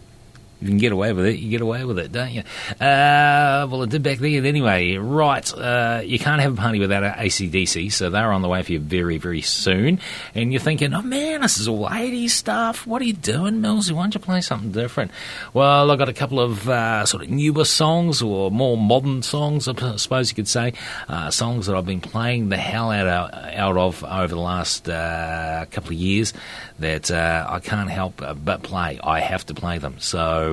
[0.62, 2.44] you can get away with it, you get away with it, don't you?
[2.80, 4.96] Uh, well, it did back then anyway.
[4.96, 8.74] Right, uh, you can't have a party without ACDC, so they're on the way for
[8.74, 10.00] you very, very soon.
[10.36, 12.86] And you're thinking, oh man, this is all 80s stuff.
[12.86, 13.92] What are you doing, Millsy?
[13.92, 15.12] Why don't you play something different?
[15.54, 19.68] Well, I've got a couple of uh, sort of newer songs or more modern songs,
[19.68, 20.74] I suppose you could say.
[21.08, 24.88] Uh, songs that I've been playing the hell out of, out of over the last
[24.88, 26.34] uh, couple of years
[26.80, 29.00] that uh, I can't help but play.
[29.04, 29.96] I have to play them.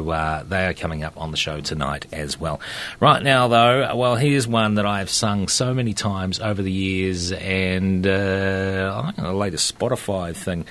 [0.07, 2.61] Uh, they are coming up on the show tonight as well.
[3.01, 7.33] Right now, though, well, here's one that I've sung so many times over the years,
[7.33, 10.65] and uh, I think the latest Spotify thing.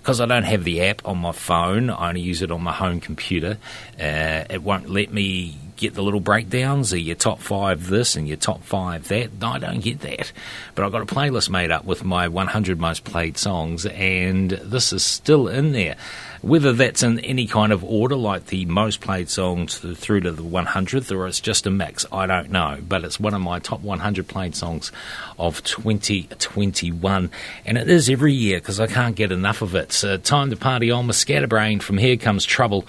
[0.00, 2.72] Because I don't have the app on my phone, I only use it on my
[2.72, 3.58] home computer.
[4.00, 8.28] Uh, it won't let me get the little breakdowns of your top five this and
[8.28, 9.30] your top five that.
[9.42, 10.30] I don't get that.
[10.74, 14.92] But I've got a playlist made up with my 100 most played songs, and this
[14.92, 15.96] is still in there.
[16.42, 20.42] Whether that's in any kind of order, like the most played songs through to the
[20.42, 22.78] 100th, or it's just a mix, I don't know.
[22.88, 24.90] But it's one of my top 100 played songs
[25.38, 27.30] of 2021.
[27.66, 29.92] And it is every year because I can't get enough of it.
[29.92, 32.86] So time to party on with Scatterbrain from Here Comes Trouble.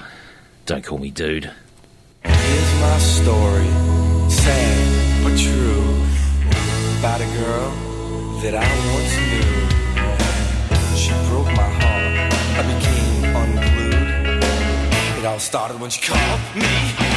[0.66, 1.52] Don't call me dude.
[2.24, 3.68] Here's my story,
[4.30, 6.04] sad but true,
[7.00, 7.72] about a girl
[8.42, 9.71] that I once knew.
[15.32, 17.11] All started when she called me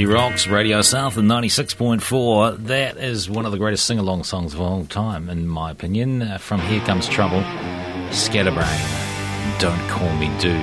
[0.00, 2.56] Millsy Rocks, Radio Southland 96.4.
[2.68, 6.22] That is one of the greatest sing along songs of all time, in my opinion.
[6.22, 7.42] Uh, from Here Comes Trouble,
[8.10, 8.80] Scatterbrain,
[9.58, 10.56] Don't Call Me Dude.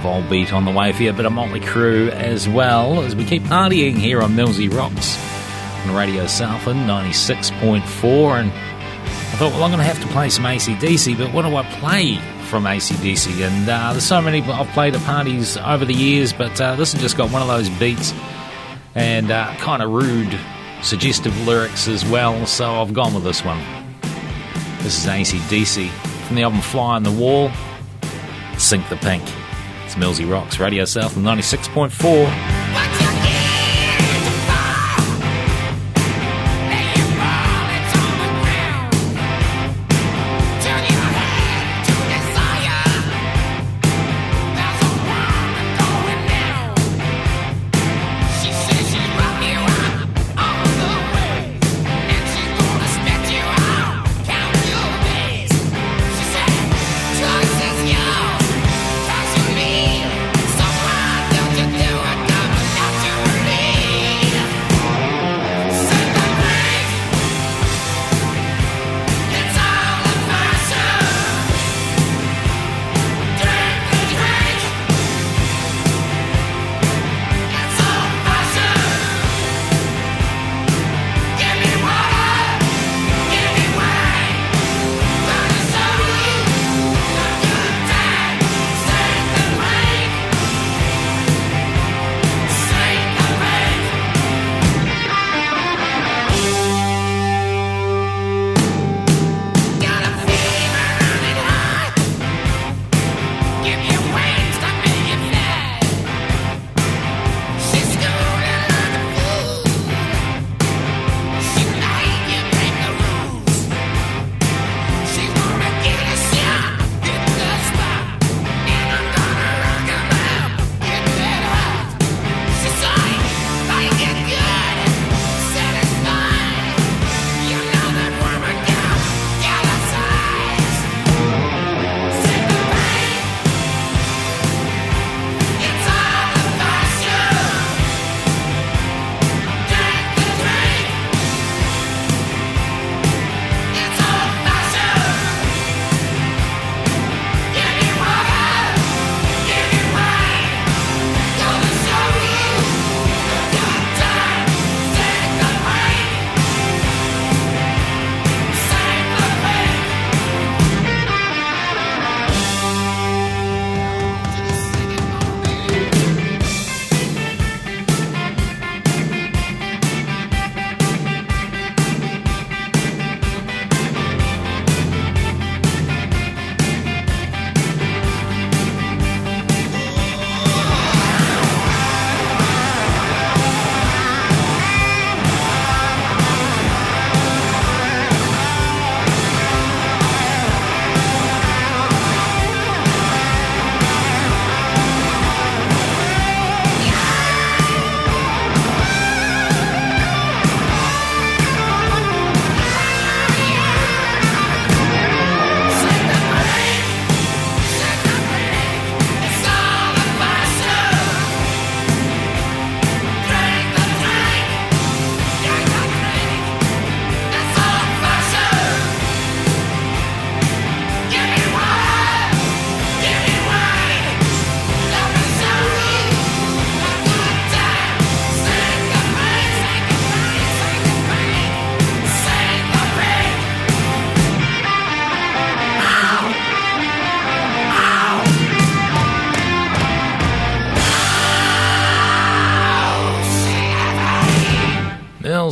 [0.00, 3.42] Volbeat on the way for you, but a Motley Crue as well as we keep
[3.42, 5.18] partying here on Millsy Rocks
[5.86, 8.40] on Radio Southland 96.4.
[8.40, 11.54] And I thought, well, I'm going to have to play some ACDC, but what do
[11.54, 13.46] I play from ACDC?
[13.46, 16.92] And uh, there's so many I've played at parties over the years, but uh, this
[16.92, 18.14] has just got one of those beats
[18.94, 20.38] and uh, kind of rude,
[20.82, 23.62] suggestive lyrics as well, so I've gone with this one.
[24.78, 25.90] This is ACDC
[26.26, 27.50] from the album Fly on the Wall,
[28.56, 29.22] Sink the Pink.
[29.84, 32.45] It's Millsy Rocks, Radio South, 96.4.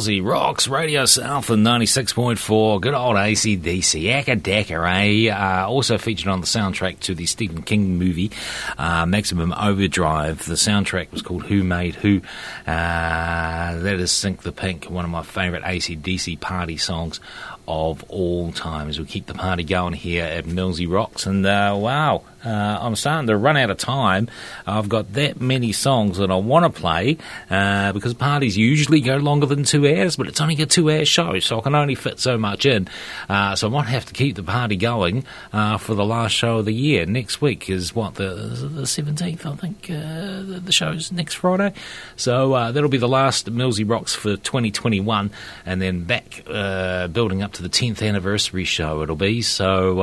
[0.04, 2.78] Millsy Rocks, Radio Southland 96.4.
[2.78, 4.02] Good old ACDC.
[4.04, 5.30] Acca Dacca, eh?
[5.32, 8.30] Uh, also featured on the soundtrack to the Stephen King movie,
[8.76, 10.44] uh, Maximum Overdrive.
[10.44, 12.20] The soundtrack was called Who Made Who.
[12.66, 17.18] Uh, that is Sink the Pink, one of my favourite ACDC party songs
[17.66, 21.24] of all time as we keep the party going here at Millsy Rocks.
[21.24, 24.28] And uh, wow, uh, I'm starting to run out of time.
[24.66, 27.16] I've got that many songs that I want to play
[27.50, 31.04] uh, because parties usually go longer than two hours, but it's only a two hour
[31.04, 32.88] show, so I can only fit so much in.
[33.28, 36.58] Uh, so I might have to keep the party going uh, for the last show
[36.58, 37.06] of the year.
[37.06, 41.72] Next week is what, the, the 17th, I think uh, the, the show's next Friday.
[42.16, 45.30] So uh, that'll be the last Millsy Rocks for 2021,
[45.64, 49.42] and then back building up to the 10th anniversary show it'll be.
[49.42, 50.02] So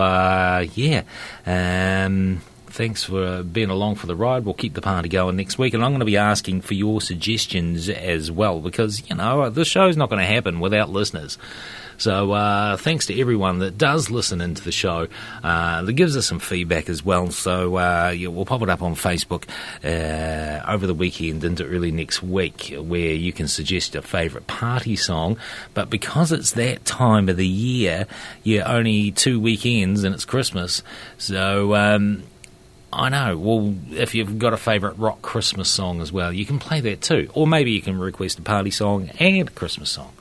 [0.74, 1.04] yeah.
[1.46, 2.31] Um,
[2.72, 4.46] thanks for being along for the ride.
[4.46, 7.02] We'll keep the party going next week, and I'm going to be asking for your
[7.02, 11.38] suggestions as well because you know this show's not going to happen without listeners.
[12.02, 15.08] So uh, thanks to everyone that does listen into the show,
[15.44, 17.30] uh, that gives us some feedback as well.
[17.30, 19.48] So uh, yeah, we'll pop it up on Facebook
[19.84, 24.96] uh, over the weekend into early next week, where you can suggest a favourite party
[24.96, 25.38] song.
[25.76, 28.08] But because it's that time of the year,
[28.42, 30.82] you're only two weekends and it's Christmas,
[31.20, 31.76] so.
[31.76, 32.24] Um,
[32.94, 33.38] I know.
[33.38, 37.02] Well, if you've got a favourite rock Christmas song as well, you can play that
[37.02, 37.30] too.
[37.34, 40.14] Or maybe you can request a party song and a Christmas song.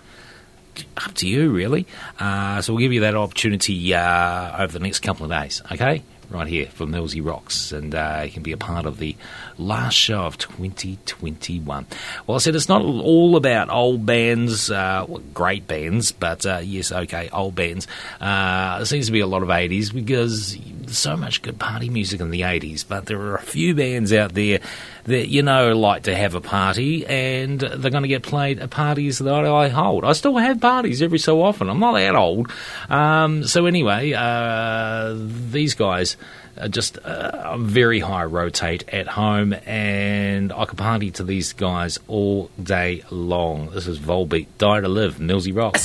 [0.97, 1.87] Up to you, really.
[2.19, 6.03] Uh, so we'll give you that opportunity uh, over the next couple of days, okay?
[6.31, 9.17] Right here for Millsy Rocks, and uh, you can be a part of the
[9.59, 11.87] last show of 2021.
[12.25, 16.61] Well, I said it's not all about old bands, uh, well, great bands, but uh,
[16.63, 17.89] yes, okay, old bands.
[18.21, 22.21] Uh, there seems to be a lot of 80s because so much good party music
[22.21, 24.61] in the 80s, but there are a few bands out there
[25.05, 28.71] that, you know, like to have a party and they're going to get played at
[28.71, 30.05] parties that I hold.
[30.05, 31.69] I still have parties every so often.
[31.69, 32.51] I'm not that old.
[32.89, 36.17] Um, so, anyway, uh, these guys
[36.59, 41.99] are just uh, very high rotate at home, and I could party to these guys
[42.09, 43.71] all day long.
[43.71, 45.77] This is Volbeat, Die to Live, Millsy Rock.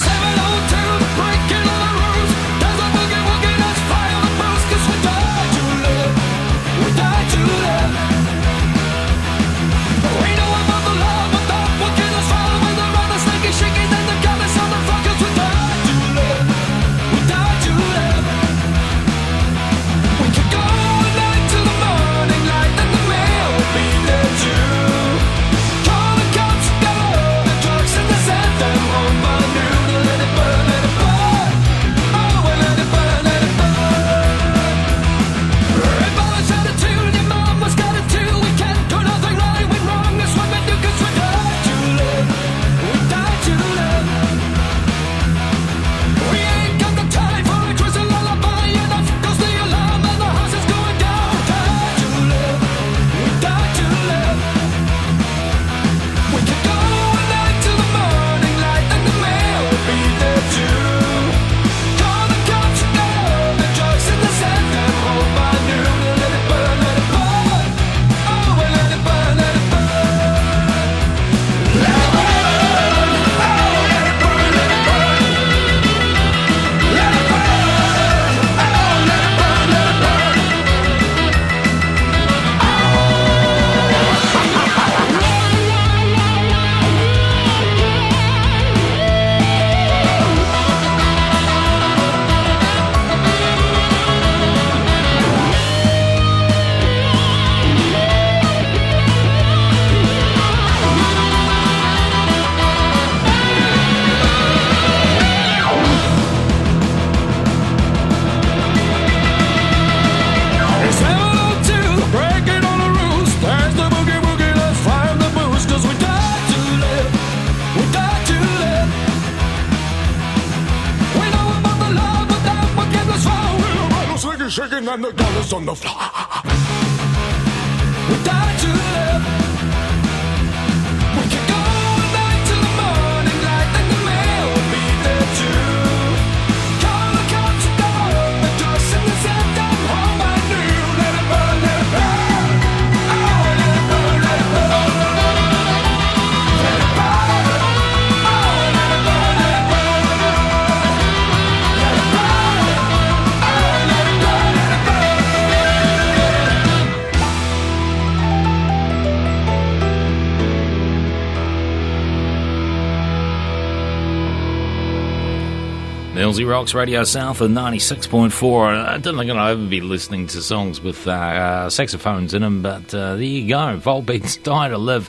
[166.36, 168.88] Millsy Rocks Radio Southland 96.4.
[168.88, 172.62] I don't think I'll ever be listening to songs with uh, uh, saxophones in them,
[172.62, 173.80] but uh, there you go.
[173.80, 175.08] Volbeat's Die to Live.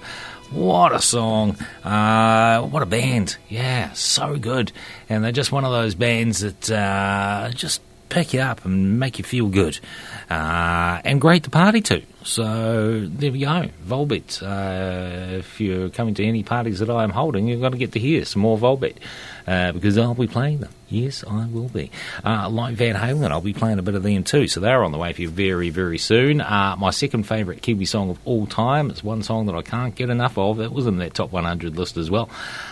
[0.52, 1.56] What a song.
[1.82, 3.38] Uh, what a band.
[3.48, 4.70] Yeah, so good.
[5.08, 9.18] And they're just one of those bands that uh, just pick you up and make
[9.18, 9.80] you feel good.
[10.30, 12.02] Uh, and great to party to.
[12.22, 13.68] So there we go.
[13.84, 14.44] Volbeat.
[14.44, 17.90] Uh, if you're coming to any parties that I am holding, you've got to get
[17.92, 18.98] to hear some more Volbeat.
[19.44, 20.70] Uh, because I'll be playing them.
[20.88, 21.90] Yes, I will be.
[22.24, 24.46] Uh, like Van Halen, I'll be playing a bit of them too.
[24.46, 26.40] So they're on the way for you very, very soon.
[26.40, 28.90] Uh, my second favourite Kiwi song of all time.
[28.90, 30.60] It's one song that I can't get enough of.
[30.60, 32.30] It was in that top 100 list as well.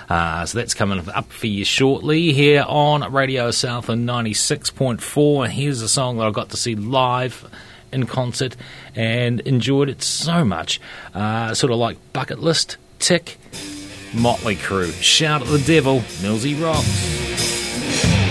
[0.09, 5.45] Uh, so that's coming up for you shortly here on Radio Southland 96.4.
[5.45, 7.51] And here's a song that I got to see live
[7.91, 8.55] in concert
[8.95, 10.81] and enjoyed it so much.
[11.15, 13.39] Uh, sort of like bucket list tick.
[14.15, 14.93] Motley Crue.
[15.03, 15.99] Shout at the devil.
[16.23, 17.53] Millsy rocks.
[17.95, 18.24] Yeah.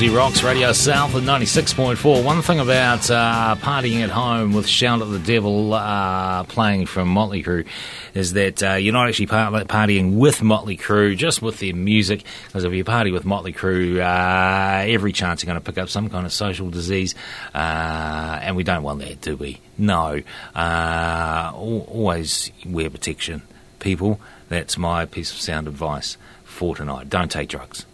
[0.00, 2.24] Millsy Rocks Radio Southland 96.4.
[2.24, 7.08] One thing about uh, partying at home with Shout at the Devil uh, playing from
[7.08, 7.66] Motley Crue
[8.14, 12.24] is that uh, you're not actually par- partying with Motley Crue, just with their music.
[12.46, 15.90] Because if you party with Motley Crue, uh, every chance you're going to pick up
[15.90, 17.14] some kind of social disease.
[17.54, 19.60] Uh, and we don't want that, do we?
[19.76, 20.22] No.
[20.54, 23.42] Uh, always wear protection,
[23.80, 24.18] people.
[24.48, 27.10] That's my piece of sound advice for tonight.
[27.10, 27.84] Don't take drugs.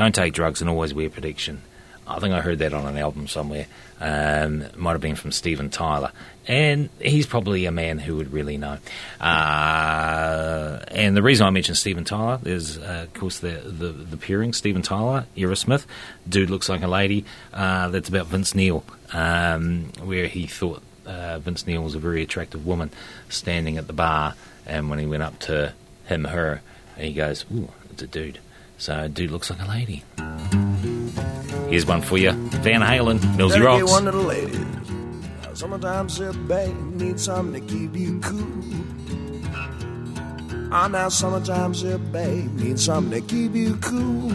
[0.00, 1.60] Don't take drugs and always wear protection.
[2.08, 3.66] I think I heard that on an album somewhere.
[4.00, 6.10] Um, might have been from Steven Tyler.
[6.46, 8.78] And he's probably a man who would really know.
[9.20, 14.16] Uh, and the reason I mentioned Steven Tyler is, uh, of course, the, the, the
[14.16, 15.84] pairing, Steven Tyler, Aerosmith,
[16.26, 17.26] Dude Looks Like a Lady.
[17.52, 18.82] Uh, that's about Vince Neil,
[19.12, 22.90] um, where he thought uh, Vince Neil was a very attractive woman
[23.28, 24.34] standing at the bar.
[24.64, 25.74] And when he went up to
[26.06, 26.62] him, her,
[26.96, 28.38] he goes, Ooh, it's a dude.
[28.80, 30.02] So, dude looks like a lady.
[31.68, 33.90] Here's one for you Van Halen, Millsy Rocks.
[33.90, 34.66] one to the ladies.
[35.52, 39.44] Sometimes your babe needs something to keep you cool.
[40.72, 44.30] Ah, now sometimes your babe needs something to keep you cool.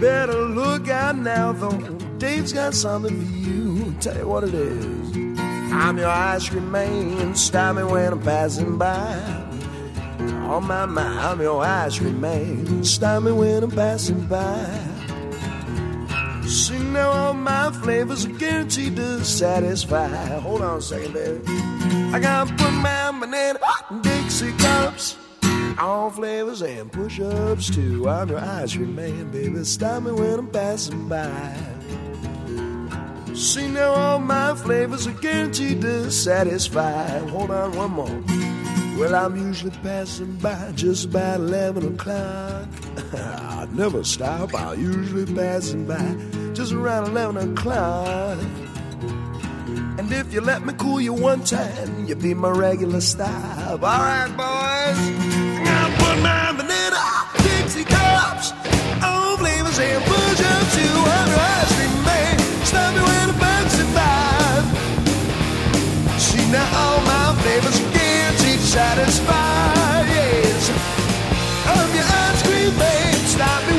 [0.00, 1.78] Better look out now, though.
[2.18, 3.94] Dave's got something for you.
[4.00, 5.16] Tell you what it is.
[5.72, 7.36] I'm your ice cream man.
[7.36, 9.53] Stop me when I'm passing by.
[10.46, 12.84] Oh my I'm your cream man.
[12.84, 14.64] Stop me when I'm passing by.
[16.46, 20.06] See now all my flavors are guaranteed to satisfy.
[20.40, 21.40] Hold on a second, baby.
[22.12, 23.58] I gotta put my banana
[24.02, 25.16] Dixie cups.
[25.78, 28.08] All flavors and push-ups too.
[28.08, 29.64] I'm your ice cream man, baby.
[29.64, 31.56] Stop me when I'm passing by.
[33.34, 37.18] See now all my flavors are guaranteed to satisfy.
[37.30, 38.53] Hold on one more.
[38.96, 42.68] Well, I'm usually passing by just about 11 o'clock.
[43.12, 46.16] I never stop, I'm usually passing by
[46.52, 48.38] just around 11 o'clock.
[49.98, 53.70] And if you let me cool you one time, you'll be my regular stop.
[53.70, 54.98] All right, boys.
[55.66, 57.02] I'm put my banana
[57.42, 58.52] Dixie cups.
[59.02, 60.86] All flavors and push up to
[61.40, 62.38] ice cream man.
[62.64, 64.62] Stop me when I'm passing by.
[66.16, 67.93] See now all my flavors
[68.76, 69.20] Yes,
[71.70, 73.14] I'm your ice cream man.
[73.26, 73.73] Stop me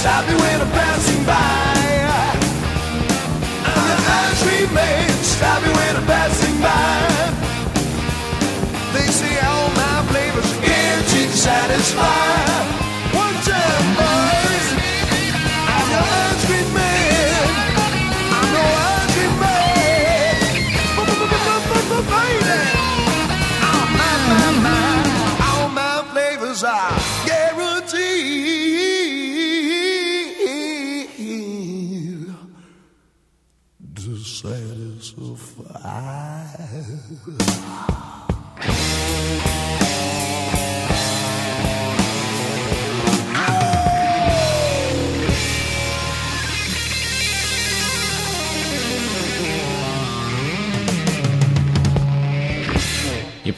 [0.00, 1.34] Stop me when I'm passing by.
[3.86, 5.10] Your ice cream man.
[5.22, 7.30] Stop me when I'm passing by.
[8.94, 12.49] They say all my flavors guaranteed to satisfy.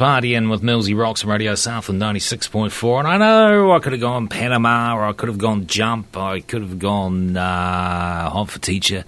[0.03, 2.99] Partying with Millsy Rocks Radio Southland 96.4.
[2.99, 6.17] And I know I could have gone Panama or I could have gone Jump.
[6.17, 9.05] I could have gone uh, Hot for Teacher.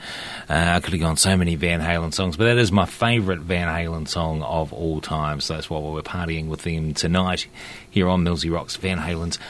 [0.48, 2.36] Uh, I could have gone so many Van Halen songs.
[2.36, 5.40] But that is my favourite Van Halen song of all time.
[5.40, 7.48] So that's why we're partying with them tonight
[7.90, 8.76] here on Millsy Rocks.
[8.76, 9.40] Van Halen's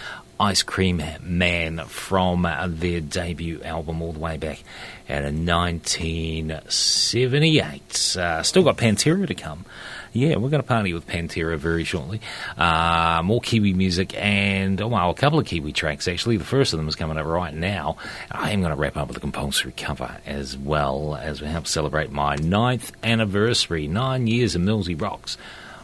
[0.40, 4.64] Ice Cream Man from their debut album all the way back
[5.10, 8.16] at 1978.
[8.16, 9.66] Uh, still got Pantera to come.
[10.14, 12.20] Yeah, we're going to party with Pantera very shortly.
[12.56, 16.36] Uh, more Kiwi music and, oh, well, a couple of Kiwi tracks actually.
[16.36, 17.96] The first of them is coming up right now.
[18.30, 21.66] I am going to wrap up with a compulsory cover as well as we help
[21.66, 25.36] celebrate my ninth anniversary, nine years of Millsy Rocks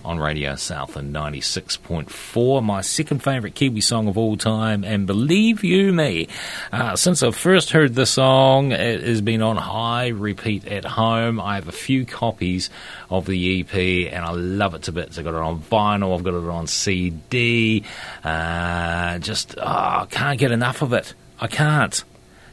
[0.05, 2.63] on Radio Southland 96.4.
[2.63, 6.29] My second favourite Kiwi song of all time, and believe you me,
[6.73, 11.41] uh, since I first heard the song, it has been on high repeat at home.
[11.41, 12.71] I have a few copies
[13.09, 15.19] of the EP, and I love it to bits.
[15.19, 17.85] I've got it on vinyl, I've got it on CD.
[18.25, 21.15] Uh, just, oh, I can't get enough of it.
[21.41, 22.03] I can't.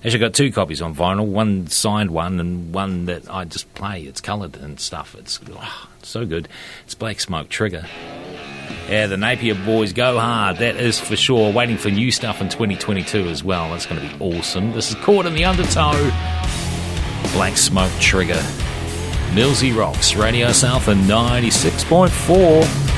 [0.04, 1.26] Actually, got two copies on vinyl.
[1.26, 4.04] One signed one, and one that I just play.
[4.04, 5.16] It's coloured and stuff.
[5.18, 6.48] It's oh, so good.
[6.86, 7.86] It's Black Smoke Trigger.
[8.90, 10.58] Yeah, the Napier boys go hard.
[10.58, 11.52] That is for sure.
[11.52, 13.72] Waiting for new stuff in 2022 as well.
[13.72, 14.72] That's going to be awesome.
[14.74, 15.92] This is caught in the undertow.
[17.34, 18.42] Black Smoke Trigger.
[19.32, 22.97] Millsy Rocks, Radio Southland 96.4.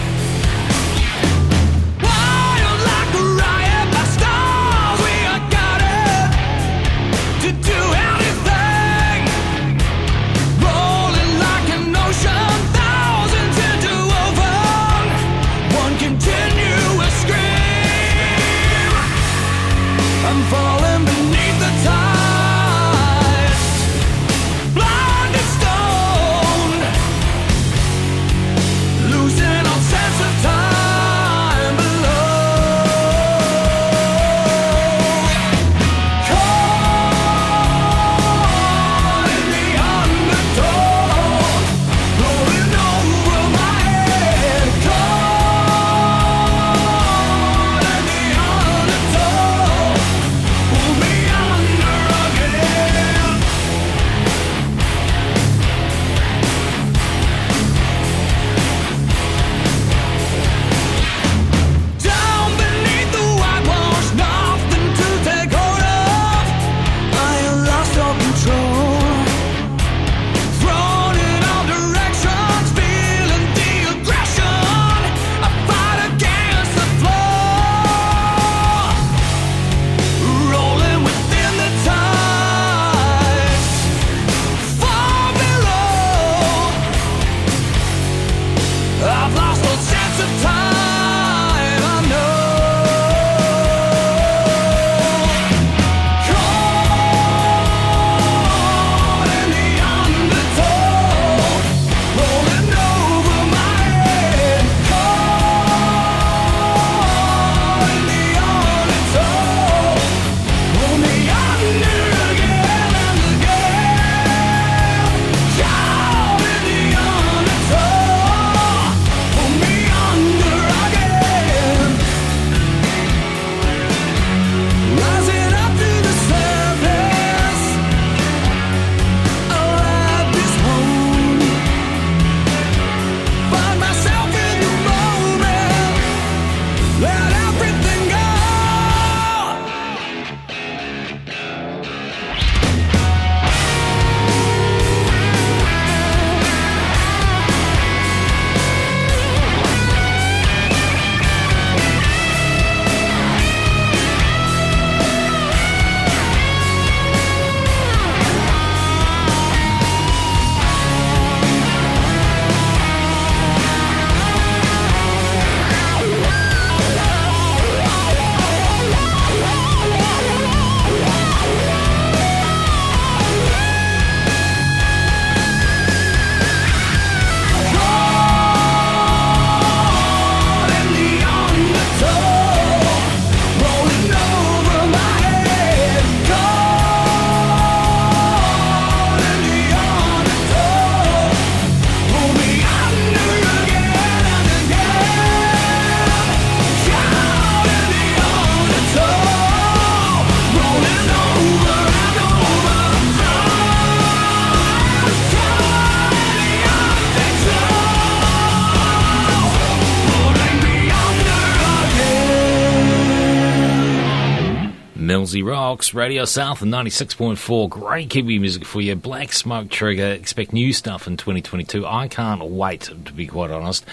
[215.29, 217.69] Millsy Rocks, Radio Southland 96.4.
[217.69, 218.95] Great Kiwi music for you.
[218.95, 220.07] Black Smoke Trigger.
[220.07, 221.85] Expect new stuff in 2022.
[221.85, 223.85] I can't wait, to be quite honest.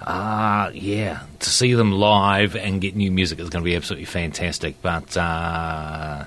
[0.00, 4.06] Uh, yeah, to see them live and get new music is going to be absolutely
[4.06, 4.82] fantastic.
[4.82, 6.24] But, uh,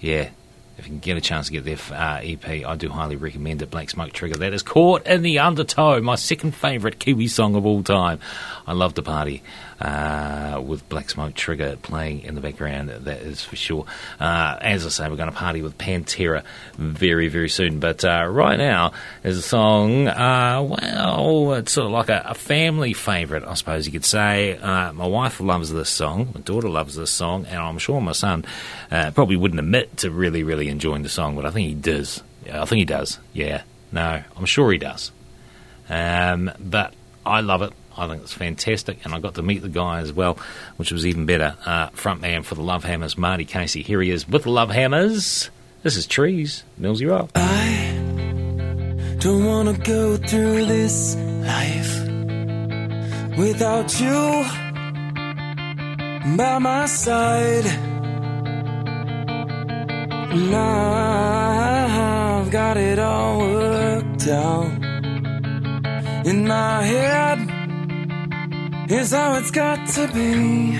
[0.00, 0.28] yeah,
[0.76, 3.62] if you can get a chance to get their uh, EP, I do highly recommend
[3.62, 3.70] it.
[3.70, 4.36] Black Smoke Trigger.
[4.36, 8.20] That is Caught in the Undertow, my second favourite Kiwi song of all time.
[8.68, 9.42] I love the party
[9.80, 13.86] uh, with Black Smoke Trigger playing in the background, that is for sure.
[14.20, 17.80] Uh, as I say, we're going to party with Pantera very, very soon.
[17.80, 18.92] But uh, right now
[19.24, 23.86] is a song, uh, well, it's sort of like a, a family favourite, I suppose
[23.86, 24.58] you could say.
[24.58, 28.12] Uh, my wife loves this song, my daughter loves this song, and I'm sure my
[28.12, 28.44] son
[28.90, 32.22] uh, probably wouldn't admit to really, really enjoying the song, but I think he does.
[32.52, 33.18] I think he does.
[33.32, 33.62] Yeah.
[33.92, 35.10] No, I'm sure he does.
[35.88, 36.92] Um, but
[37.24, 37.72] I love it.
[37.98, 40.38] I think it's fantastic, and I got to meet the guy as well,
[40.76, 41.56] which was even better.
[41.66, 43.82] Uh, front man for the Love Hammers, Marty Casey.
[43.82, 45.50] Here he is with the Love Hammers.
[45.82, 47.30] This is Trees, Millsy Rock.
[47.34, 52.08] I don't wanna go through this life
[53.36, 54.44] without you
[56.36, 57.66] by my side.
[60.30, 64.84] And I've got it all worked out
[66.26, 67.57] in my head.
[68.88, 70.74] Here's how it's got to be.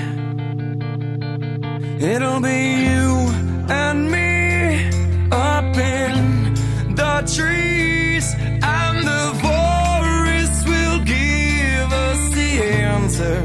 [2.02, 3.28] It'll be you
[3.68, 4.88] and me
[5.30, 6.54] up in
[6.94, 12.50] the trees, and the forest will give us the
[12.88, 13.38] answer.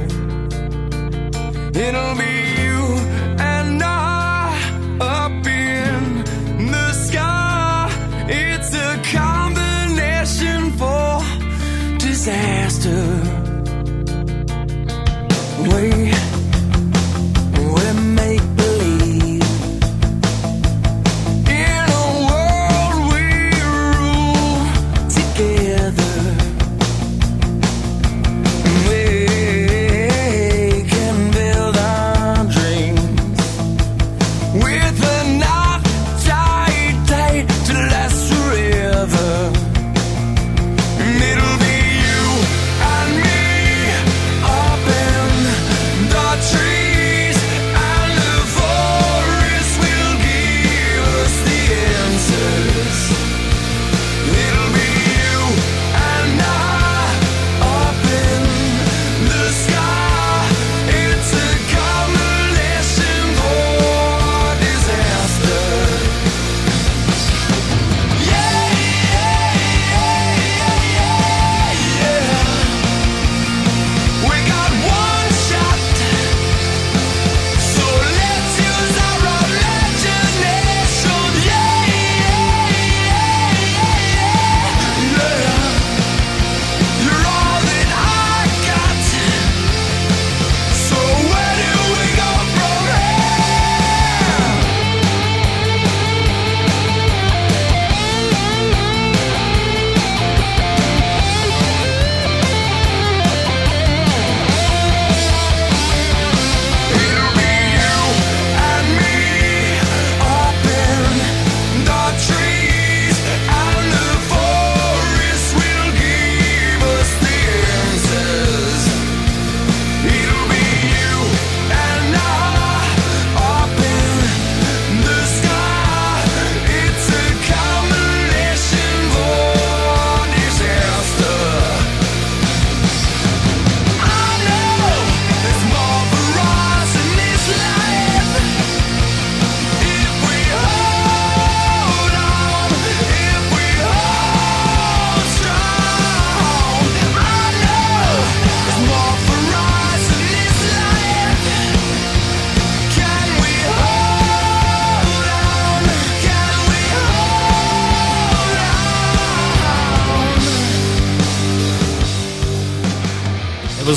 [1.78, 2.43] It'll be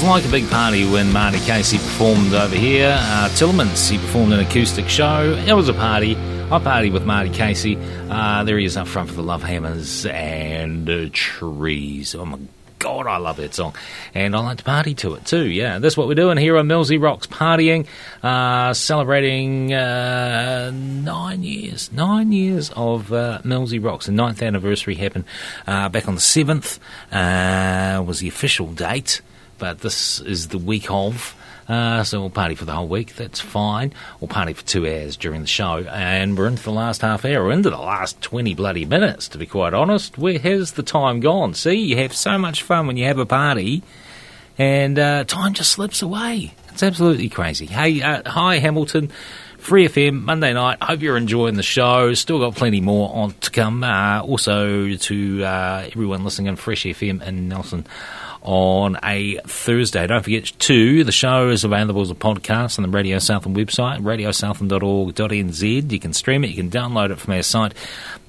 [0.06, 2.96] like a big party when Marty Casey performed over here.
[2.98, 5.34] Uh, Tillermans, he performed an acoustic show.
[5.46, 6.14] It was a party.
[6.16, 7.76] I partied with Marty Casey.
[8.08, 12.14] Uh, there he is up front for the Love Hammers and uh, Trees.
[12.14, 12.38] Oh my
[12.78, 13.74] God, I love that song.
[14.14, 15.78] And I like to party to it too, yeah.
[15.80, 17.86] That's what we're doing here on Millsy Rocks, partying,
[18.22, 24.06] uh, celebrating uh, nine years, nine years of uh, Millsy Rocks.
[24.06, 25.24] The ninth anniversary happened
[25.66, 26.78] uh, back on the 7th,
[27.10, 29.20] uh, was the official date,
[29.58, 31.34] but this is the week of.
[31.68, 33.16] Uh, so we'll party for the whole week.
[33.16, 33.92] That's fine.
[34.20, 37.44] We'll party for two hours during the show, and we're into the last half hour.
[37.44, 39.26] We're into the last twenty bloody minutes.
[39.28, 41.54] To be quite honest, where has the time gone?
[41.54, 43.82] See, you have so much fun when you have a party,
[44.58, 46.54] and uh, time just slips away.
[46.68, 47.66] It's absolutely crazy.
[47.66, 49.10] Hey, uh, hi Hamilton.
[49.58, 50.80] Free FM Monday night.
[50.80, 52.14] Hope you're enjoying the show.
[52.14, 53.82] Still got plenty more on to come.
[53.82, 57.84] Uh, also to uh, everyone listening on Fresh FM in Nelson
[58.46, 60.06] on a Thursday.
[60.06, 64.00] Don't forget too, the show is available as a podcast on the Radio Southland website,
[64.00, 65.90] radiosouthland.org.nz.
[65.90, 67.74] You can stream it, you can download it from our site.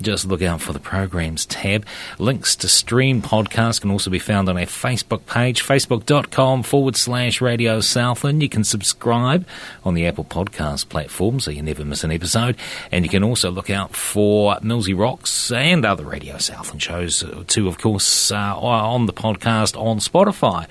[0.02, 1.86] Just look out for the programs tab.
[2.20, 7.40] Links to stream podcasts can also be found on our Facebook page, facebook.com forward slash
[7.40, 8.42] Radio Southland.
[8.42, 9.46] You can subscribe
[9.84, 12.58] on the Apple Podcast platform so you never miss an episode.
[12.92, 17.68] And you can also look out for Millsy Rocks and other Radio Southland shows too,
[17.68, 20.68] of course, uh, on the podcast on Spotify.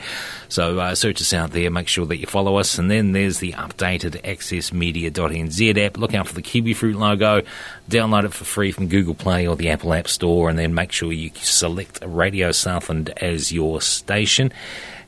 [0.48, 2.78] So uh, search us out there, make sure that you follow us.
[2.78, 5.96] And then there's the updated accessmedia.nz app.
[5.98, 7.42] Look out for the Kiwi Fruit logo.
[7.88, 10.48] Download it for free from Google Play or the Apple App Store.
[10.48, 14.52] And then make sure you select Radio Southland as your station.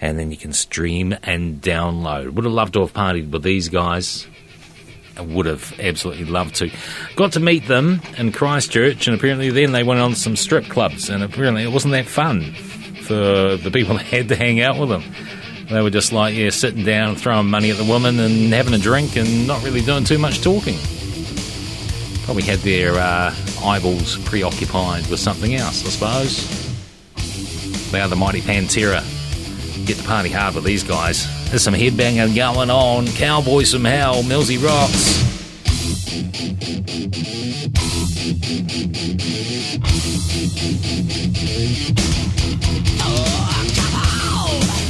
[0.01, 2.31] And then you can stream and download.
[2.31, 4.27] Would have loved to have partied with these guys.
[5.19, 6.71] Would have absolutely loved to.
[7.17, 11.11] Got to meet them in Christchurch, and apparently then they went on some strip clubs,
[11.11, 12.55] and apparently it wasn't that fun
[13.09, 15.03] for the people that had to hang out with them.
[15.71, 18.75] They were just like, yeah, sitting down, and throwing money at the woman, and having
[18.75, 20.79] a drink, and not really doing too much talking.
[22.25, 27.91] Probably had their uh, eyeballs preoccupied with something else, I suppose.
[27.91, 29.03] They are the mighty Pantera.
[29.87, 31.27] Get the party hard with these guys.
[31.49, 33.07] There's some headbanging going on.
[33.07, 35.38] Cowboys from Hell, Millsy Rocks.
[35.91, 35.95] Oh,
[43.75, 44.88] so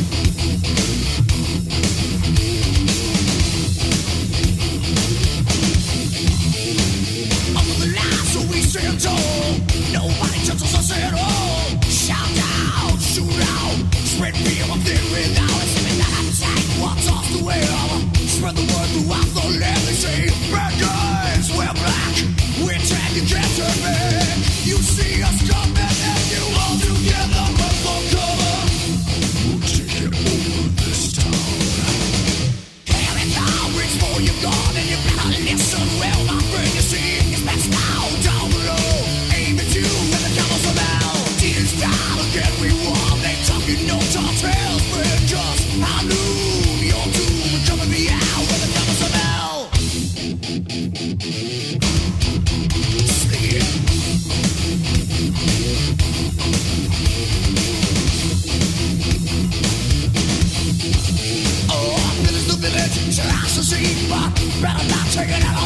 [64.61, 65.58] better not take it out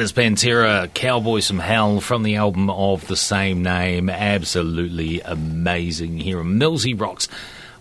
[0.00, 4.08] That is Pantera, Cowboys from Hell from the album of the same name.
[4.08, 7.28] Absolutely amazing here Millsy Rocks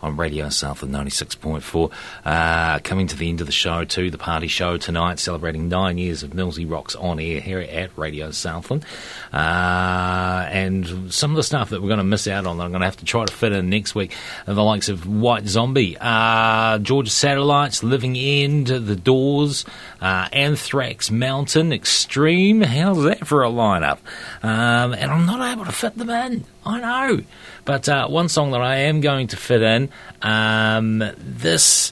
[0.10, 1.92] on Radio South of 96.4.
[2.26, 5.98] Uh, coming to the end of the show too, the party show tonight, celebrating nine
[5.98, 8.84] years of Millsy Rocks on air here at Radio Southland.
[9.32, 12.82] Uh, and some of the stuff that we're going to miss out on, I'm going
[12.82, 14.16] to have to try to fit in next week,
[14.46, 19.66] the likes of White Zombie, uh, Georgia Satellites, Living End, The Doors,
[20.02, 22.62] uh, Anthrax Mountain, Extreme.
[22.62, 24.00] How's that for a lineup?
[24.42, 26.46] Um, and I'm not able to fit them in.
[26.70, 27.24] I know.
[27.66, 29.90] But uh, one song that I am going to fit in,
[30.22, 31.92] um, this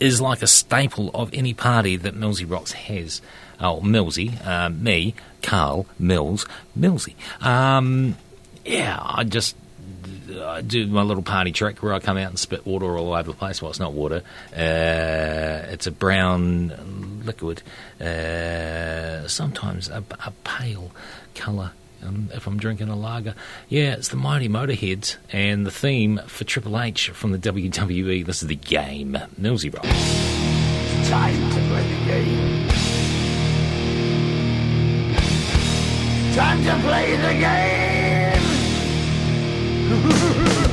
[0.00, 3.20] is like a staple of any party that Millsy Rocks has.
[3.60, 6.46] Oh, Millsy, uh, me, Carl, Mills,
[6.78, 7.14] Millsy.
[7.44, 8.16] Um,
[8.64, 9.56] yeah, I just
[10.40, 13.30] I do my little party trick where I come out and spit water all over
[13.30, 13.60] the place.
[13.62, 14.22] Well, it's not water.
[14.52, 17.62] Uh, it's a brown liquid,
[18.00, 20.92] uh, sometimes a, a pale
[21.34, 21.72] colour.
[22.02, 23.34] Um, if I'm drinking a lager,
[23.68, 28.24] yeah, it's the Mighty Motorheads and the theme for Triple H from the WWE.
[28.24, 29.84] This is the game, Millsy Rock.
[31.08, 32.68] Time to play the game.
[36.34, 37.34] Time to play the
[40.54, 40.64] game.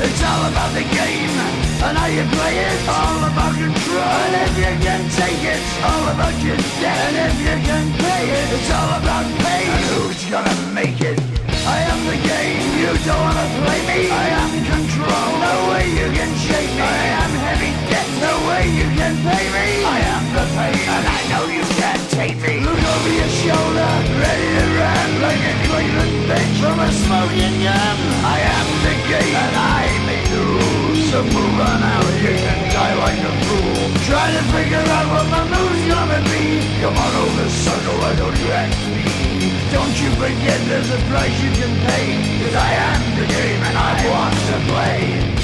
[0.00, 1.34] It's all about the game
[1.82, 2.88] and how you play it.
[2.88, 3.98] All about control.
[3.98, 7.10] And if you can take it, all about your debt.
[7.10, 9.66] And if you can pay it, it's all about pay.
[9.66, 11.47] And who's gonna make it?
[11.74, 12.64] I am the game.
[12.80, 14.00] You don't wanna play me.
[14.08, 15.28] I am control.
[15.44, 16.88] No way you can shake me.
[16.96, 18.08] I am heavy debt.
[18.24, 19.68] No way you can pay me.
[19.84, 22.54] I am the pain, and I know you can't take me.
[22.66, 23.90] Look over your shoulder,
[24.24, 27.96] ready to run like a Cleveland bitch from a smoking gun.
[28.36, 30.77] I am the game, and I may lose.
[31.08, 33.88] So move on out, you can die like a fool.
[34.04, 36.60] Try to figure out what my move's gonna be.
[36.82, 39.08] Come on over, sucker, why don't you ask me?
[39.72, 42.44] Don't you forget there's a price you can pay.
[42.44, 45.37] Cause I am the game and I want to play.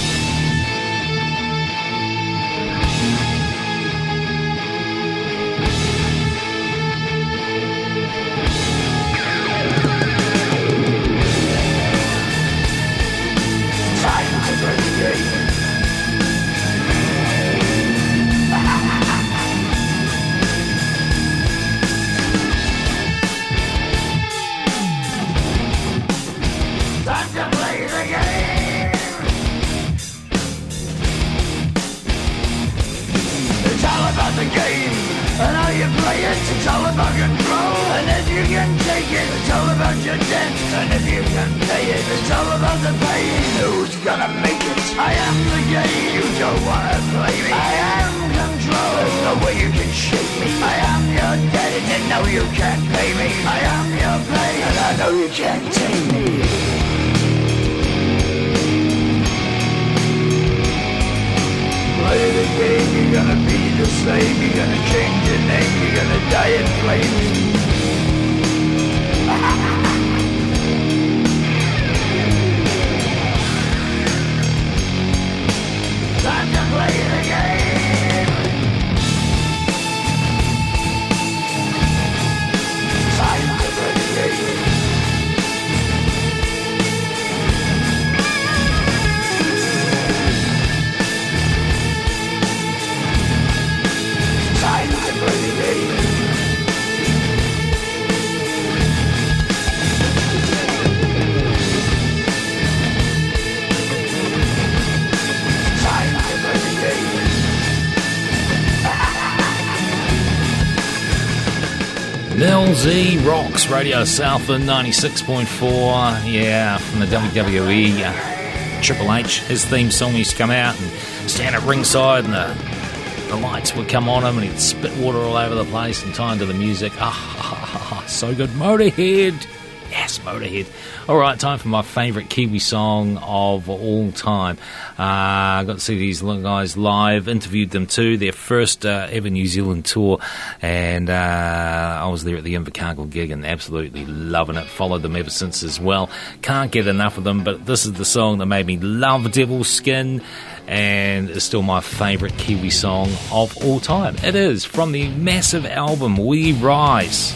[113.74, 116.32] Radio Southland 96.4.
[116.32, 118.05] Yeah, from the WWE.
[118.05, 120.90] Uh, Triple H, his theme song used to come out and
[121.28, 125.18] stand at ringside, and the, the lights would come on him, and he'd spit water
[125.18, 126.92] all over the place and time to the music.
[127.01, 128.51] Ah, ha, ha, so good.
[128.51, 129.44] Motorhead.
[129.90, 130.66] Yes, Motorhead.
[131.09, 134.56] All right, time for my favourite Kiwi song of all time.
[134.99, 139.29] Uh, I got to see these guys live, interviewed them too, their first uh, ever
[139.29, 140.21] New Zealand tour,
[140.62, 144.66] and uh, I was there at the Invercargill gig and absolutely loving it.
[144.66, 146.11] Followed them ever since as well.
[146.43, 150.23] Can't get enough of them, but this is the song that made me love Devilskin
[150.66, 154.16] and is still my favourite Kiwi song of all time.
[154.23, 157.33] It is from the massive album We Rise.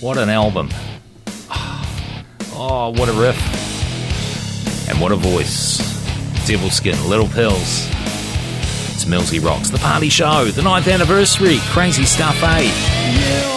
[0.00, 0.70] What an album!
[2.56, 4.88] Oh, what a riff.
[4.88, 5.93] And what a voice.
[6.44, 7.88] Devilskin, Little Pills.
[8.92, 11.56] It's Millsy Rocks, the party show, the ninth anniversary.
[11.70, 12.60] Crazy stuff, eh?
[12.60, 13.53] You,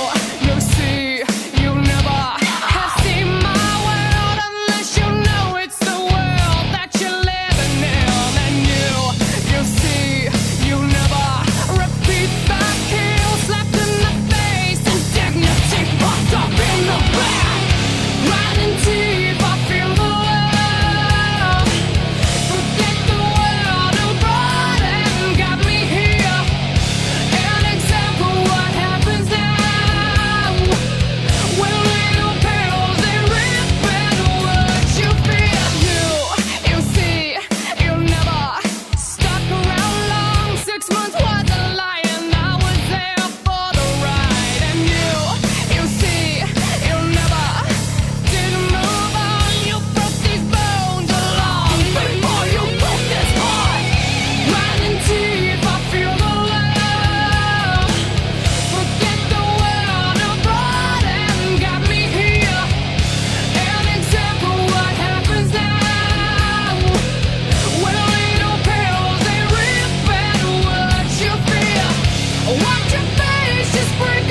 [73.77, 74.26] just break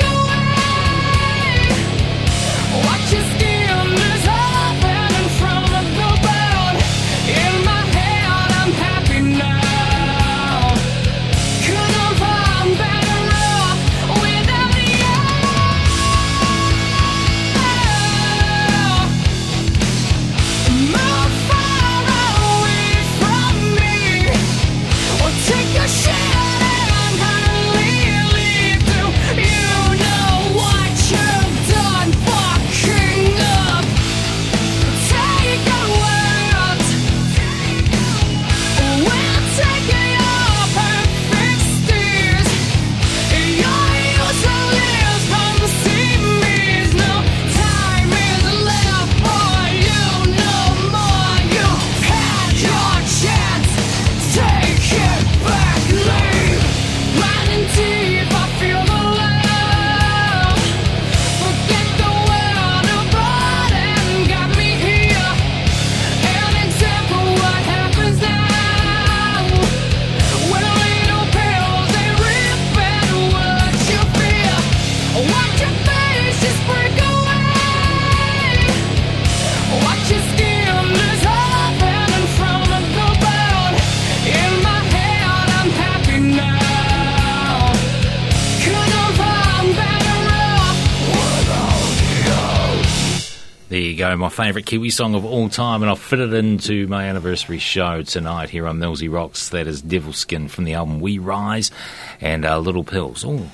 [94.17, 98.01] my favourite Kiwi song of all time, and I'll fit it into my anniversary show
[98.01, 99.49] tonight here on Millsy Rocks.
[99.49, 101.71] That is Devilskin from the album We Rise
[102.19, 103.23] and uh, Little Pills.
[103.25, 103.49] Oh,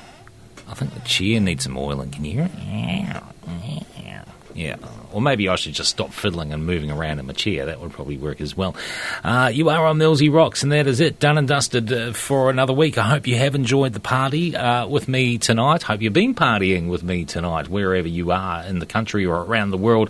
[0.68, 2.11] I think the chair needs some oiling.
[2.11, 2.52] Can you hear it?
[4.56, 4.77] Yeah.
[5.11, 7.65] Or maybe I should just stop fiddling and moving around in my chair.
[7.65, 8.76] That would probably work as well.
[9.23, 11.19] Uh, you are on Millsy Rocks, and that is it.
[11.19, 12.98] Done and dusted uh, for another week.
[12.98, 15.84] I hope you have enjoyed the party uh, with me tonight.
[15.84, 19.72] Hope you've been partying with me tonight, wherever you are in the country or around
[19.72, 20.10] the world.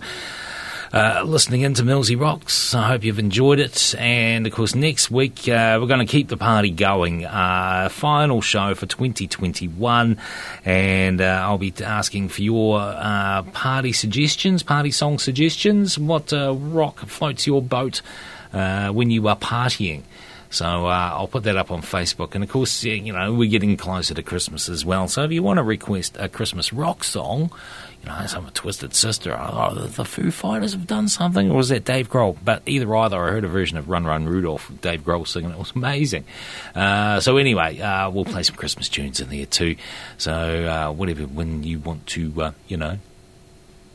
[0.94, 2.72] Uh, listening into Millsy Rocks.
[2.72, 3.96] I hope you've enjoyed it.
[3.98, 7.24] And of course, next week uh, we're going to keep the party going.
[7.24, 10.16] Uh, final show for 2021.
[10.64, 15.98] And uh, I'll be asking for your uh, party suggestions, party song suggestions.
[15.98, 18.00] What rock floats your boat
[18.52, 20.04] when you are partying?
[20.54, 22.36] So uh, I'll put that up on Facebook.
[22.36, 25.08] And of course, you know, we're getting closer to Christmas as well.
[25.08, 27.50] So if you want to request a Christmas rock song,
[28.04, 31.70] you know, some Twisted Sister, oh, the, the Foo Fighters have done something, or was
[31.70, 32.36] that Dave Grohl?
[32.44, 35.52] But either either, I heard a version of Run Run Rudolph, with Dave Grohl singing.
[35.52, 36.24] It was amazing.
[36.74, 39.76] Uh, so anyway, uh, we'll play some Christmas tunes in there too.
[40.18, 42.98] So uh, whatever, when you want to, uh, you know,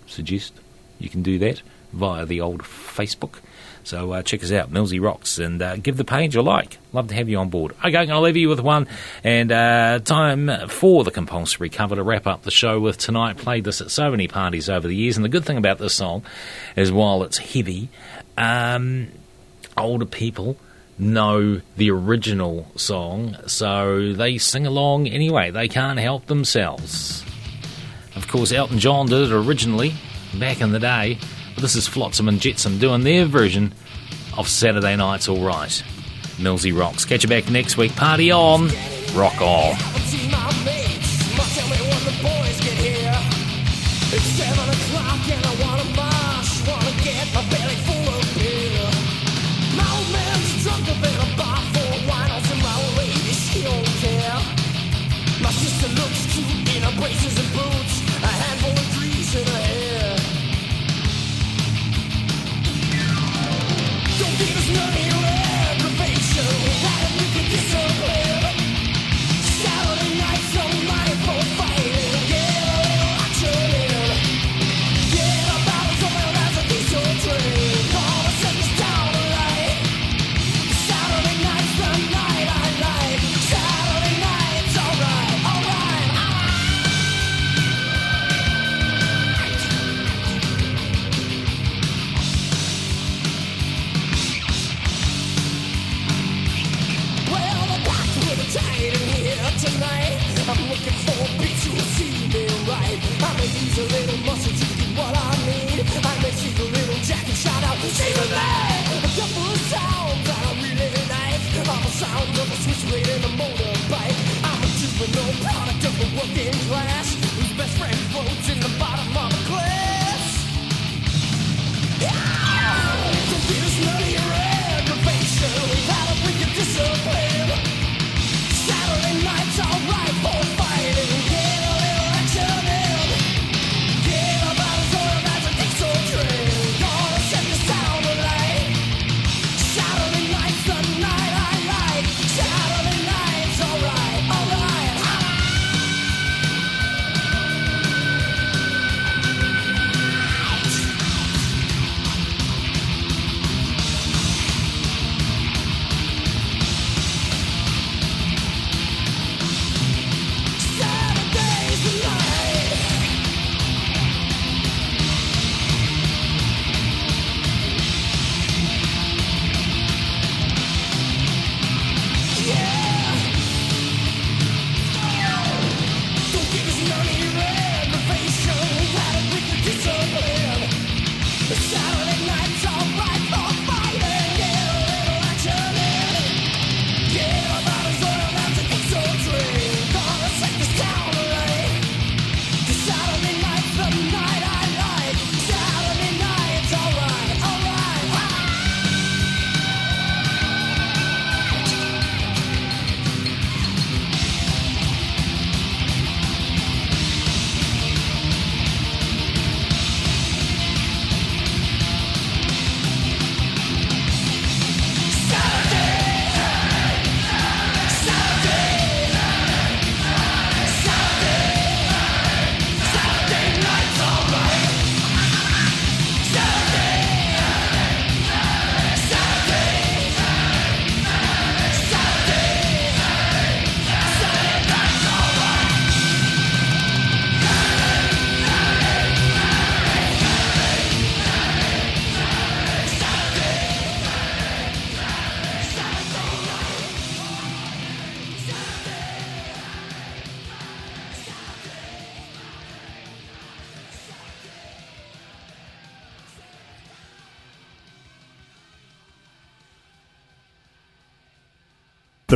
[0.07, 0.53] suggest,
[0.97, 1.61] you can do that
[1.93, 3.35] via the old Facebook.
[3.89, 6.77] So uh, check us out, Millsy Rocks, and uh, give the page a like.
[6.93, 7.71] Love to have you on board.
[7.79, 8.85] Okay, I'm going to leave you with one,
[9.23, 13.37] and uh, time for the compulsory cover to wrap up the show with tonight.
[13.37, 15.95] Played this at so many parties over the years, and the good thing about this
[15.95, 16.23] song
[16.75, 17.89] is while it's heavy,
[18.37, 19.07] um,
[19.75, 20.55] older people
[20.99, 25.49] know the original song, so they sing along anyway.
[25.49, 27.25] They can't help themselves.
[28.15, 29.95] Of course, Elton John did it originally,
[30.35, 31.17] back in the day.
[31.59, 33.73] This is Flotsam and Jetsam doing their version
[34.37, 35.83] of Saturday Night's Alright.
[36.37, 37.03] Millsy Rocks.
[37.03, 37.93] Catch you back next week.
[37.97, 38.69] Party on.
[39.13, 39.75] Rock on.